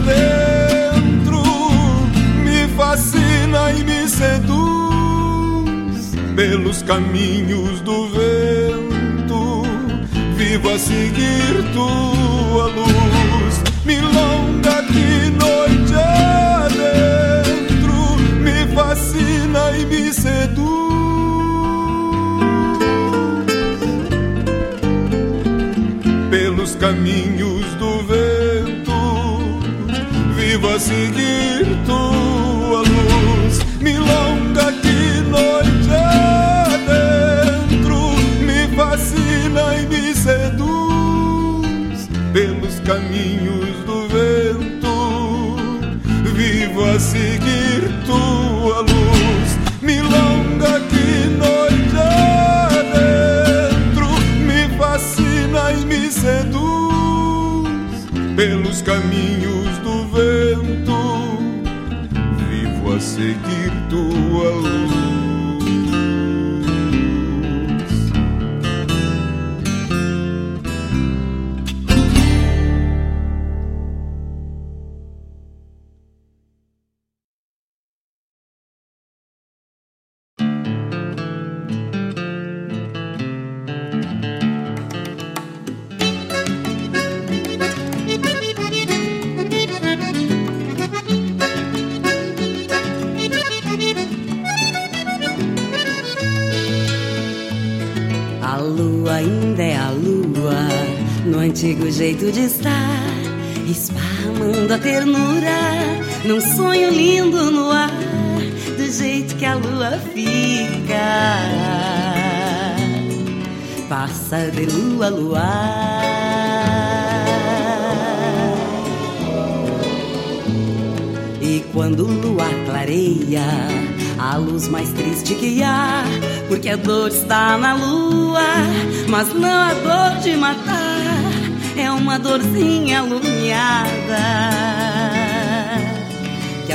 [0.09, 1.43] Noite adentro
[2.45, 4.79] me fascina e me seduz
[6.35, 9.63] pelos caminhos do vento.
[10.37, 15.95] Vivo a seguir tua luz, milonga que noite
[16.65, 20.89] adentro me fascina e me seduz.
[26.31, 26.77] Pelos
[30.69, 35.95] vivo a seguir tua luz, milonga que noite
[36.75, 37.99] adentro
[38.41, 45.57] me fascina e me seduz pelos caminhos do vento.
[46.35, 51.97] Vivo a seguir tua luz, milonga que noite
[52.71, 54.09] adentro
[54.47, 57.69] me fascina e me seduz
[58.37, 59.48] pelos caminhos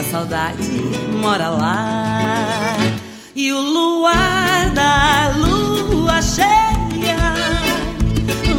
[0.04, 0.70] saudade
[1.22, 2.78] mora lá.
[3.36, 7.18] E o luar da lua cheia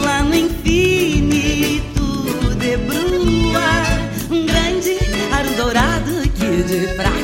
[0.04, 2.04] lá no infinito
[2.58, 3.70] debrua
[4.30, 4.98] um grande
[5.32, 7.23] aro dourado que de prata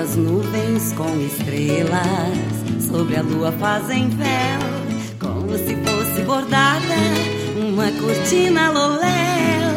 [0.00, 2.00] Certas nuvens com estrelas
[2.90, 4.60] sobre a lua fazem véu,
[5.18, 6.94] como se fosse bordada
[7.54, 9.74] uma cortina loléu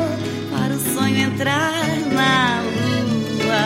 [0.50, 1.74] para o sonho entrar
[2.14, 2.62] na
[3.42, 3.66] lua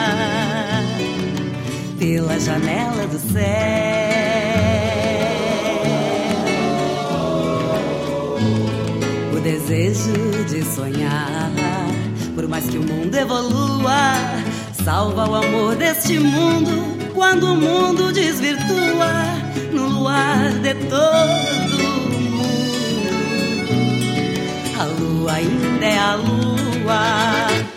[1.99, 3.43] pela janela do céu.
[9.37, 11.51] O desejo de sonhar,
[12.33, 14.46] por mais que o mundo evolua,
[14.87, 19.11] salva o amor deste mundo quando o mundo desvirtua
[19.73, 22.47] no luar de todo mundo.
[24.79, 27.76] A lua ainda é a lua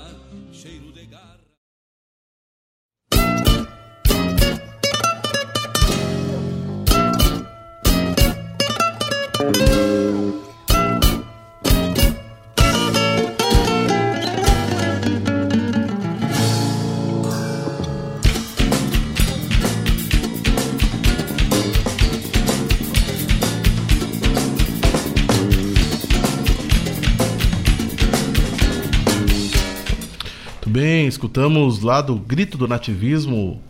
[31.31, 33.61] escutamos lá do Grito do Nativismo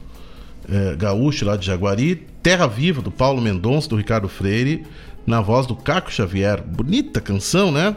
[0.68, 4.84] eh, Gaúcho, lá de Jaguari, Terra Viva, do Paulo Mendonça, do Ricardo Freire,
[5.28, 6.60] na voz do Caco Xavier.
[6.64, 7.96] Bonita canção, né?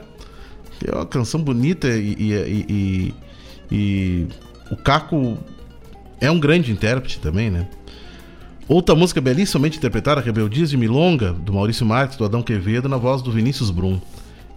[0.86, 3.14] É uma canção bonita e, e- e- e-
[3.72, 4.26] e
[4.70, 5.38] o Caco
[6.20, 7.66] é um grande intérprete também, né?
[8.68, 13.22] Outra música belíssimamente interpretada, Rebeldias de Milonga, do Maurício Marques, do Adão Quevedo, na voz
[13.22, 13.98] do Vinícius Brum.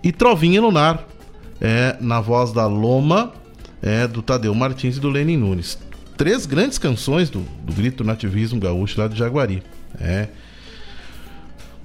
[0.03, 1.05] E Trovinha Lunar,
[1.61, 3.31] é, na voz da Loma,
[3.81, 5.77] é, do Tadeu Martins e do Lenin Nunes.
[6.15, 9.61] Três grandes canções do, do grito do nativismo gaúcho lá de Jaguari.
[9.99, 10.27] É.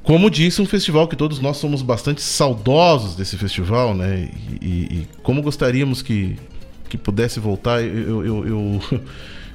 [0.03, 4.29] Como disse, um festival que todos nós somos bastante saudosos desse festival, né?
[4.61, 6.37] E, e- como gostaríamos que,
[6.89, 8.81] que pudesse voltar, eu, eu, eu,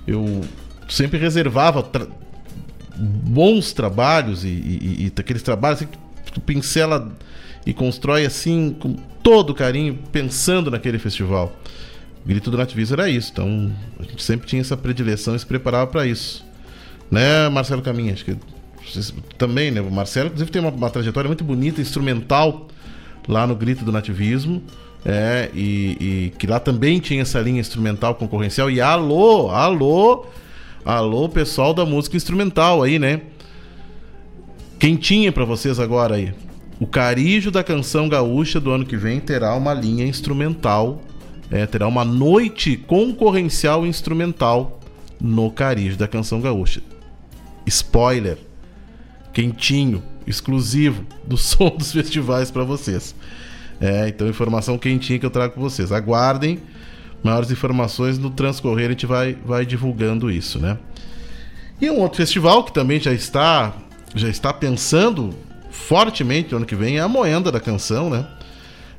[0.07, 0.41] eu
[0.87, 2.07] sempre reservava tra-
[2.95, 7.11] bons trabalhos e, e- e aqueles trabalhos que tu pincela
[7.65, 11.53] e constrói assim com todo carinho, pensando naquele festival.
[12.27, 15.87] Grito do Nativismo era isso, então a gente sempre tinha essa predileção e se preparava
[15.87, 16.45] para isso.
[17.09, 18.11] Né, Marcelo Caminha?
[18.13, 18.37] Acho que
[19.37, 19.79] também, né?
[19.79, 22.67] O Marcelo, inclusive, tem uma, uma trajetória muito bonita, instrumental,
[23.27, 24.61] lá no Grito do Nativismo.
[25.05, 28.69] É, e, e, que lá também tinha essa linha instrumental concorrencial.
[28.69, 30.25] E alô, alô,
[30.83, 33.21] alô, pessoal da música instrumental aí, né?
[34.77, 36.33] Quentinha para vocês agora aí.
[36.77, 41.01] O Carijo da Canção Gaúcha do ano que vem terá uma linha instrumental,
[41.51, 44.79] é, terá uma noite concorrencial instrumental
[45.19, 46.81] no Carijo da Canção Gaúcha.
[47.65, 48.37] Spoiler,
[49.33, 53.15] quentinho, exclusivo do som dos festivais para vocês.
[53.79, 55.91] É, então informação quentinha que eu trago para vocês.
[55.91, 56.59] Aguardem
[57.23, 60.77] maiores informações no transcorrer, a gente vai, vai divulgando isso, né?
[61.79, 63.73] E um outro festival que também já está
[64.15, 65.33] já está pensando
[65.69, 68.25] fortemente no ano que vem é a Moenda da Canção, né?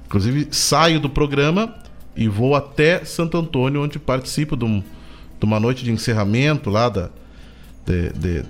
[0.06, 1.74] Inclusive, saio do programa
[2.18, 6.88] e vou até Santo Antônio, onde participo de, um, de uma noite de encerramento lá
[6.88, 7.10] da,
[7.86, 8.44] de, de,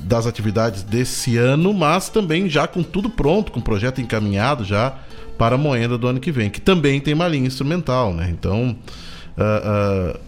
[0.00, 4.94] das atividades desse ano, mas também já com tudo pronto, com o projeto encaminhado já
[5.38, 8.28] para a Moenda do ano que vem, que também tem uma linha instrumental, né?
[8.30, 8.76] Então,
[9.38, 10.20] uh, uh,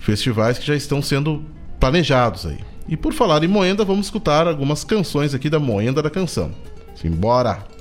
[0.00, 1.44] festivais que já estão sendo
[1.78, 2.58] planejados aí.
[2.88, 6.50] E por falar em Moenda, vamos escutar algumas canções aqui da Moenda da Canção.
[6.96, 7.75] Simbora!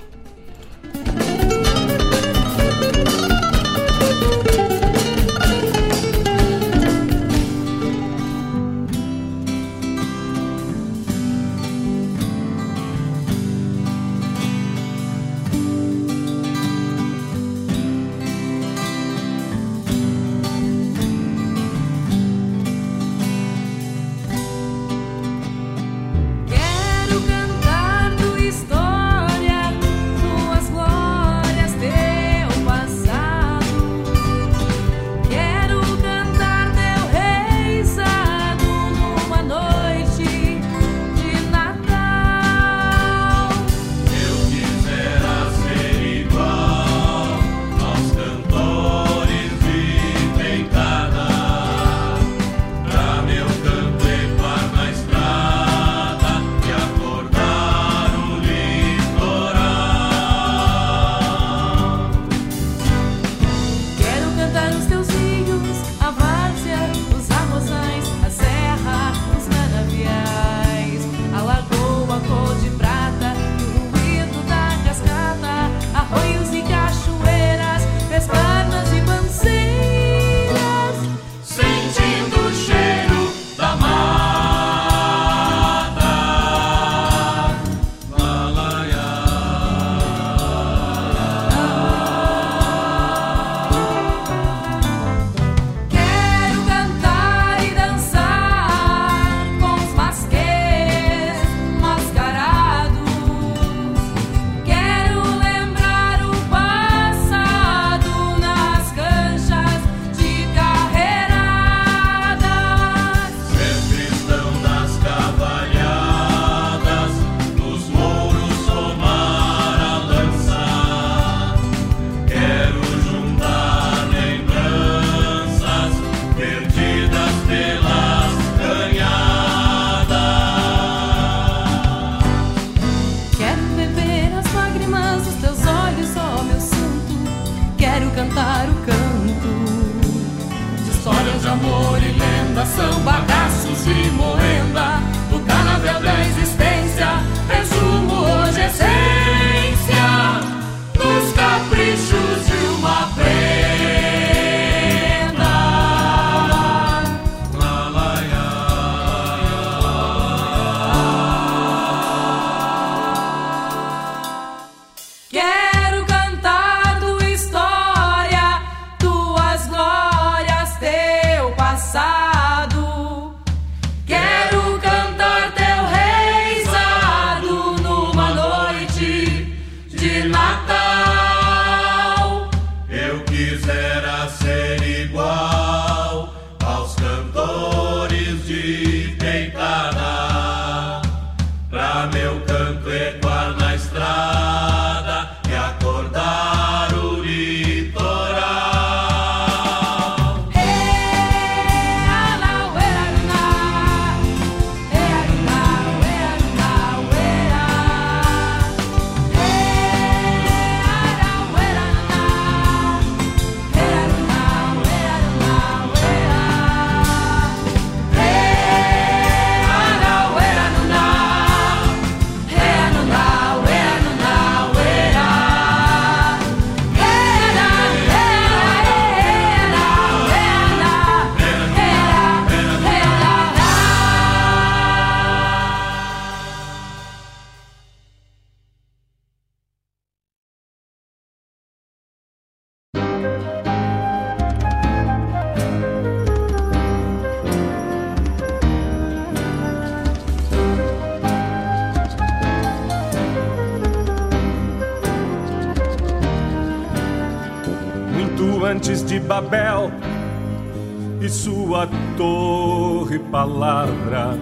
[263.45, 264.39] Palavra.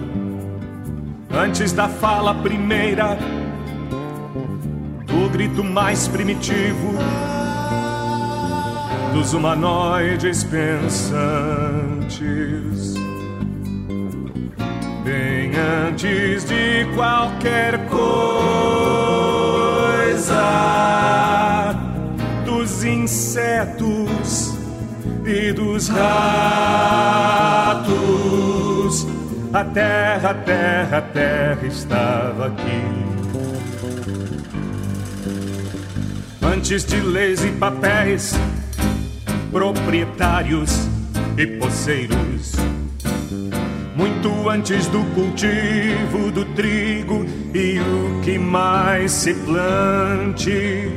[1.30, 3.18] Antes da fala primeira,
[5.06, 6.94] do grito mais primitivo
[9.12, 11.04] dos humanoides pensantes.
[15.04, 15.52] Bem
[15.86, 18.04] antes de qualquer coisa,
[22.46, 24.54] dos insetos
[25.26, 27.24] e dos ratos,
[29.54, 32.82] a terra, a terra, a terra estava aqui.
[36.42, 38.34] Antes de leis e papéis,
[39.52, 40.88] proprietários
[41.38, 42.54] e poceiros.
[43.94, 47.24] Muito antes do cultivo do trigo
[47.54, 50.90] e o que mais se plante.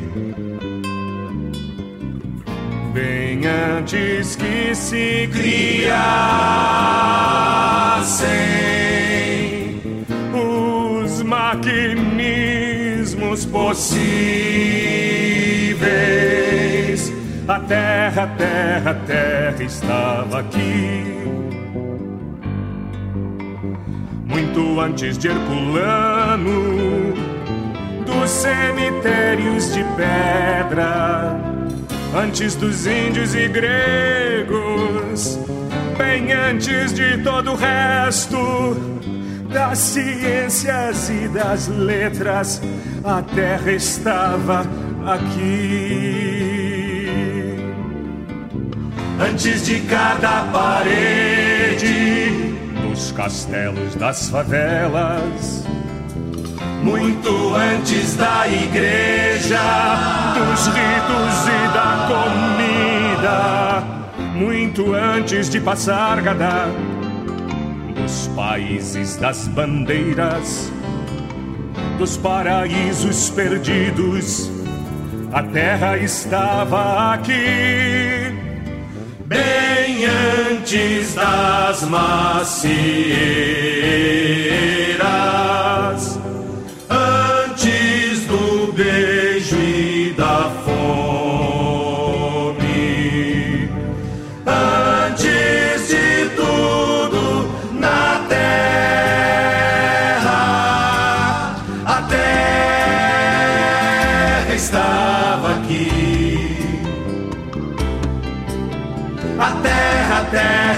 [2.98, 5.94] Bem antes que se criassem
[10.34, 12.26] os maquinismos
[13.46, 14.24] possíveis
[17.48, 21.04] a terra, a terra, a terra estava aqui.
[24.26, 27.14] Muito antes de Herculano,
[28.08, 31.57] dos cemitérios de pedra,
[32.16, 35.40] antes dos índios e gregos,
[35.98, 38.76] bem antes de todo o resto
[39.52, 42.62] das ciências e das letras,
[43.04, 44.66] a terra estava
[45.06, 46.38] aqui
[49.20, 52.28] antes de cada parede
[52.82, 55.67] dos castelos das favelas.
[56.88, 59.60] Muito antes da igreja,
[60.34, 63.84] dos ritos e da comida.
[64.34, 66.68] Muito antes de passar Gadá,
[67.94, 70.72] dos países das bandeiras,
[71.98, 74.50] dos paraísos perdidos.
[75.34, 78.32] A terra estava aqui
[79.26, 80.06] bem
[80.50, 82.78] antes das macieiras,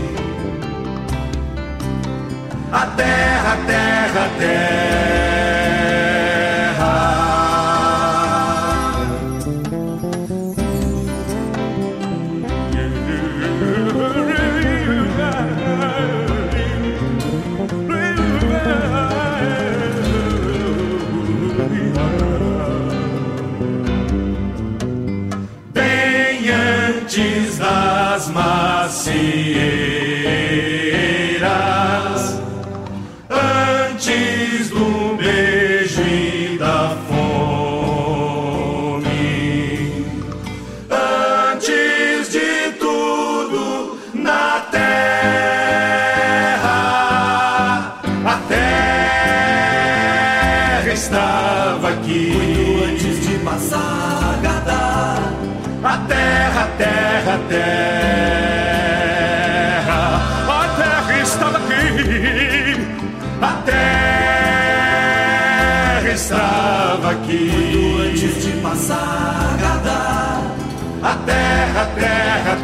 [2.72, 3.89] A terra, a terra,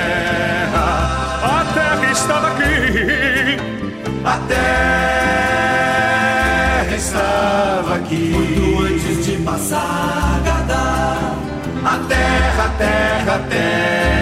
[1.42, 3.56] a terra, estava aqui.
[4.24, 5.36] A terra
[6.96, 8.32] estava aqui.
[8.34, 11.34] Muito antes de passar Gadá,
[11.84, 14.15] a terra, a terra, a terra.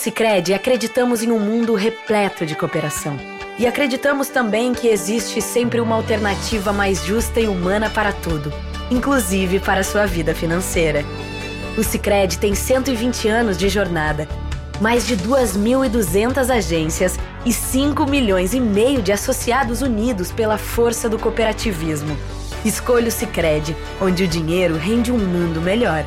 [0.00, 3.18] Sicredi acreditamos em um mundo repleto de cooperação.
[3.58, 8.50] E acreditamos também que existe sempre uma alternativa mais justa e humana para tudo,
[8.90, 11.04] inclusive para a sua vida financeira.
[11.76, 14.26] O Sicredi tem 120 anos de jornada,
[14.80, 21.18] mais de 2.200 agências e 5 milhões e meio de associados unidos pela força do
[21.18, 22.16] cooperativismo.
[22.64, 26.06] Escolha o Sicredi, onde o dinheiro rende um mundo melhor.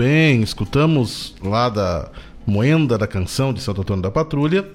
[0.00, 2.08] Bem, escutamos lá da
[2.46, 4.66] Moenda da Canção de Santo Antônio da Patrulha.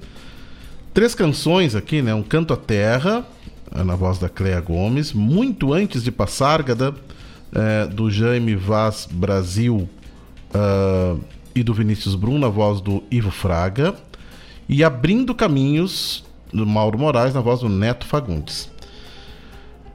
[0.93, 2.13] Três canções aqui, né?
[2.13, 3.25] Um Canto à Terra,
[3.73, 5.13] eh, na voz da Cleia Gomes.
[5.13, 6.93] Muito antes de Passárgada,
[7.51, 9.89] eh, do Jaime Vaz Brasil
[10.53, 11.15] ah,
[11.55, 13.95] e do Vinícius Brum, na voz do Ivo Fraga.
[14.69, 16.23] E Abrindo Caminhos,
[16.53, 18.69] do Mauro Moraes, na voz do Neto Fagundes.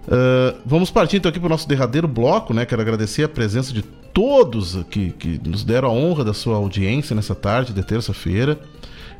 [0.09, 2.67] Uh, vamos partir então aqui para o nosso derradeiro bloco, né?
[2.67, 7.15] Quero agradecer a presença de todos que, que nos deram a honra da sua audiência
[7.15, 8.59] nessa tarde de terça-feira.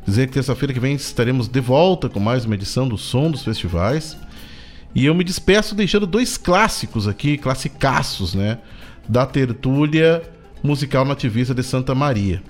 [0.05, 3.43] Dizer que terça-feira que vem estaremos de volta com mais uma edição do Som dos
[3.43, 4.17] Festivais.
[4.93, 8.57] E eu me despeço deixando dois clássicos aqui, classicaços, né?
[9.07, 10.21] Da tertúlia
[10.63, 12.41] musical nativista de Santa Maria.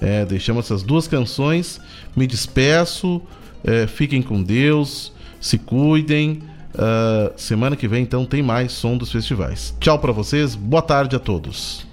[0.00, 1.80] É, deixamos essas duas canções,
[2.14, 3.20] me despeço,
[3.64, 6.42] é, fiquem com Deus, se cuidem.
[6.74, 9.74] Uh, semana que vem, então, tem mais som dos festivais.
[9.80, 11.87] Tchau para vocês, boa tarde a todos.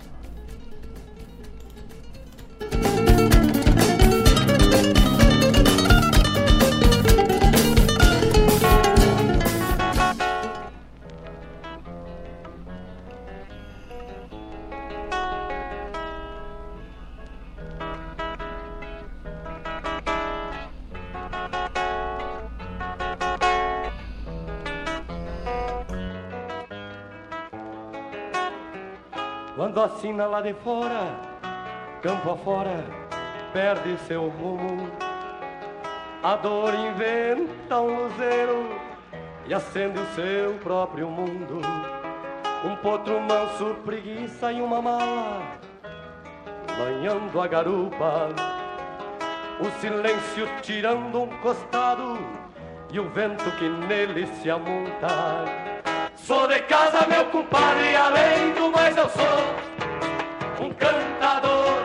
[30.15, 31.19] Assina lá de fora,
[32.01, 32.85] campo afora,
[33.51, 34.89] perde seu rumo.
[36.23, 38.79] A dor inventa um luzeiro
[39.45, 41.59] e acende o seu próprio mundo.
[42.63, 45.41] Um potro manso, preguiça e uma mala,
[46.77, 48.29] banhando a garupa.
[49.59, 52.17] O silêncio tirando um costado
[52.89, 55.45] e o vento que nele se amonta.
[56.15, 59.74] Sou de casa, meu compadre, além do mais eu sou
[60.59, 61.83] um cantador.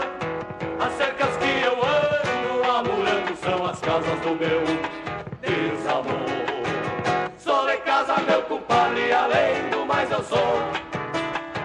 [0.78, 4.62] As cercas que eu ando amurando são as casas do meu
[5.40, 6.14] desamor.
[7.36, 10.58] Sou de casa, meu compadre, além do mais eu sou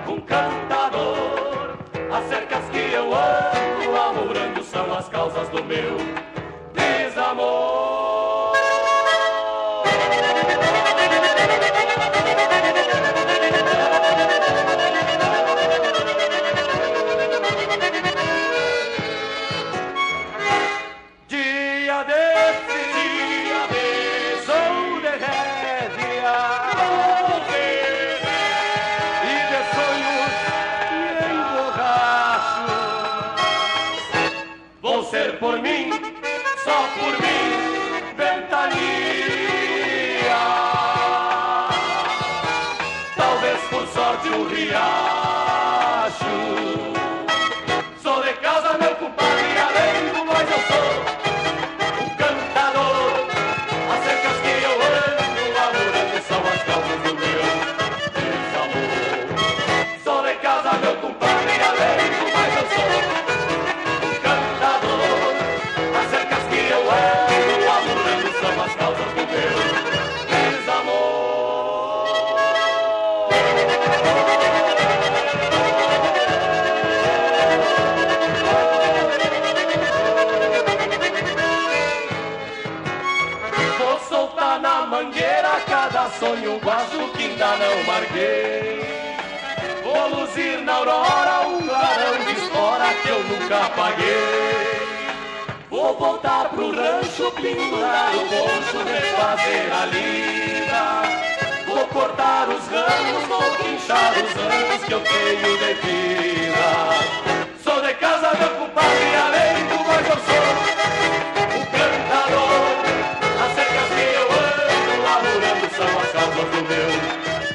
[0.07, 1.77] um cantador.
[2.11, 5.98] As cercas que eu ando amurando são as causas do meu
[6.73, 7.74] desamor.
[86.26, 88.81] Sonho guacho que ainda não marquei.
[89.84, 95.06] Vou luzir na aurora um clarão de espora que eu nunca paguei.
[95.69, 100.85] Vou voltar pro rancho, pendurar o poncho, desfazer a lida.
[101.68, 106.68] Vou cortar os ramos, vou quinchar os anos que eu tenho de vida.
[107.64, 110.45] Sou de casa, meu compadre, além do mais eu sou
[115.76, 116.88] coração é acabou do meu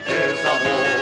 [0.04, 0.99] desamor.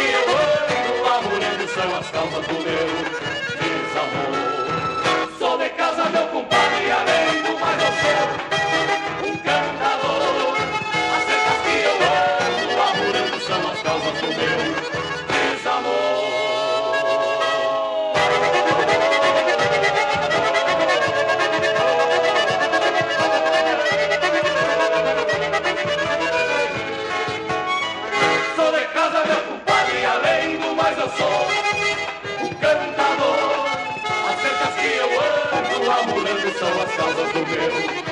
[0.00, 2.88] E eu ando amurando são as causas do meu
[3.58, 4.67] desamor.
[37.48, 38.07] Thank you.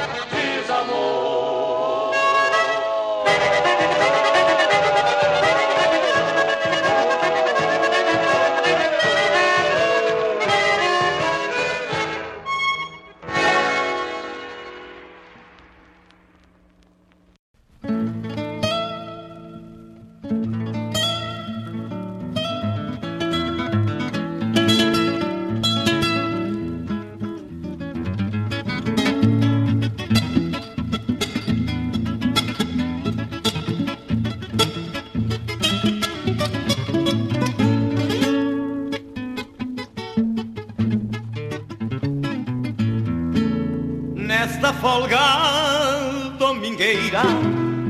[44.96, 47.20] Folga domingueira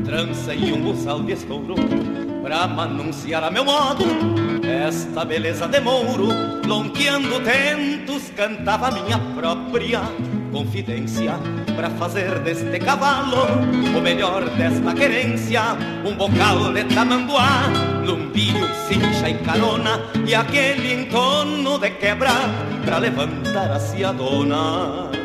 [0.04, 1.76] Trancei um buçal de estouro
[2.42, 4.04] Pra anunciar a meu modo
[4.64, 6.26] Esta beleza de mouro
[6.66, 10.00] Lonqueando tentos Cantava minha própria
[10.52, 11.34] confidência
[11.76, 13.46] Pra fazer deste cavalo
[13.96, 15.62] O melhor desta querência
[16.04, 17.68] Um bocal de tamanduá
[18.04, 22.32] Lumbinho, cincha e carona E aquele entono de quebra
[22.84, 25.15] Pra levantar a ciadona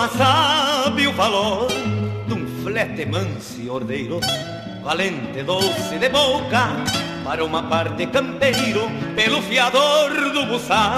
[0.00, 1.68] Doma sabe o valor
[2.26, 4.18] de um flete manso e ordeiro,
[4.82, 6.70] valente, doce de boca,
[7.22, 10.96] para uma parte campeiro, pelo fiador do buçal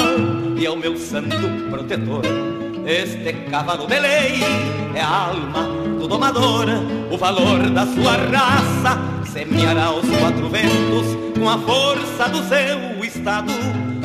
[0.57, 1.37] e ao meu santo
[1.69, 2.23] protetor.
[2.87, 4.41] Este cavalo de lei
[4.95, 5.65] é a alma
[5.99, 6.67] do domador,
[7.11, 9.01] o valor da sua raça
[9.33, 13.53] semeará os quatro ventos com a força do seu estado,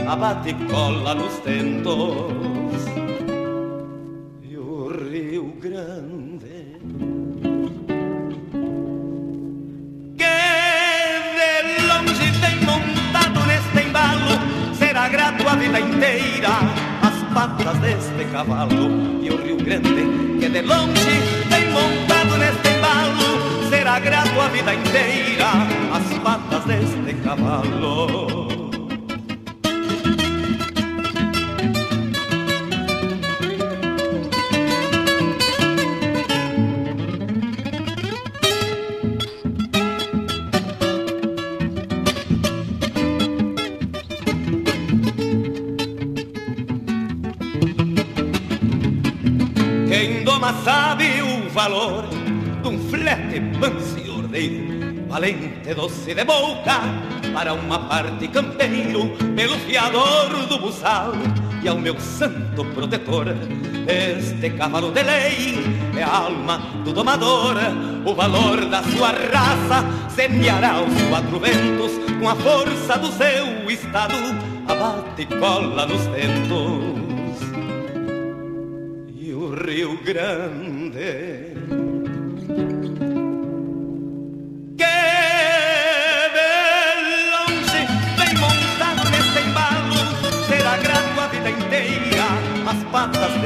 [0.08, 2.47] abate e cola nos tentos.
[18.18, 19.22] Deste cavalo.
[19.22, 24.74] E o Rio Grande, que de longe tem montado neste embalo, será grato a vida
[24.74, 25.52] inteira
[25.94, 28.67] as patas deste cavalo.
[52.62, 56.82] De um flete manso ordeiro, valente, doce de boca,
[57.34, 61.14] para uma parte campeiro, pelo fiador do buçal
[61.64, 63.28] e ao meu santo protetor.
[63.88, 65.64] Este cavalo de lei
[65.98, 67.56] é a alma do domador,
[68.06, 74.16] o valor da sua raça semeará os quatro ventos com a força do seu estado,
[74.68, 76.98] abate e cola nos tentos
[79.16, 81.57] e o Rio Grande.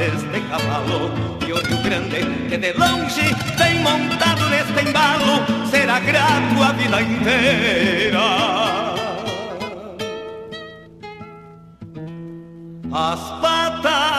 [0.02, 1.12] Deste cavalo.
[1.46, 3.26] E o Rio Grande, que de longe
[3.56, 5.34] vem montado neste embalo,
[5.70, 8.20] será grato a vida inteira.
[12.92, 14.11] As patas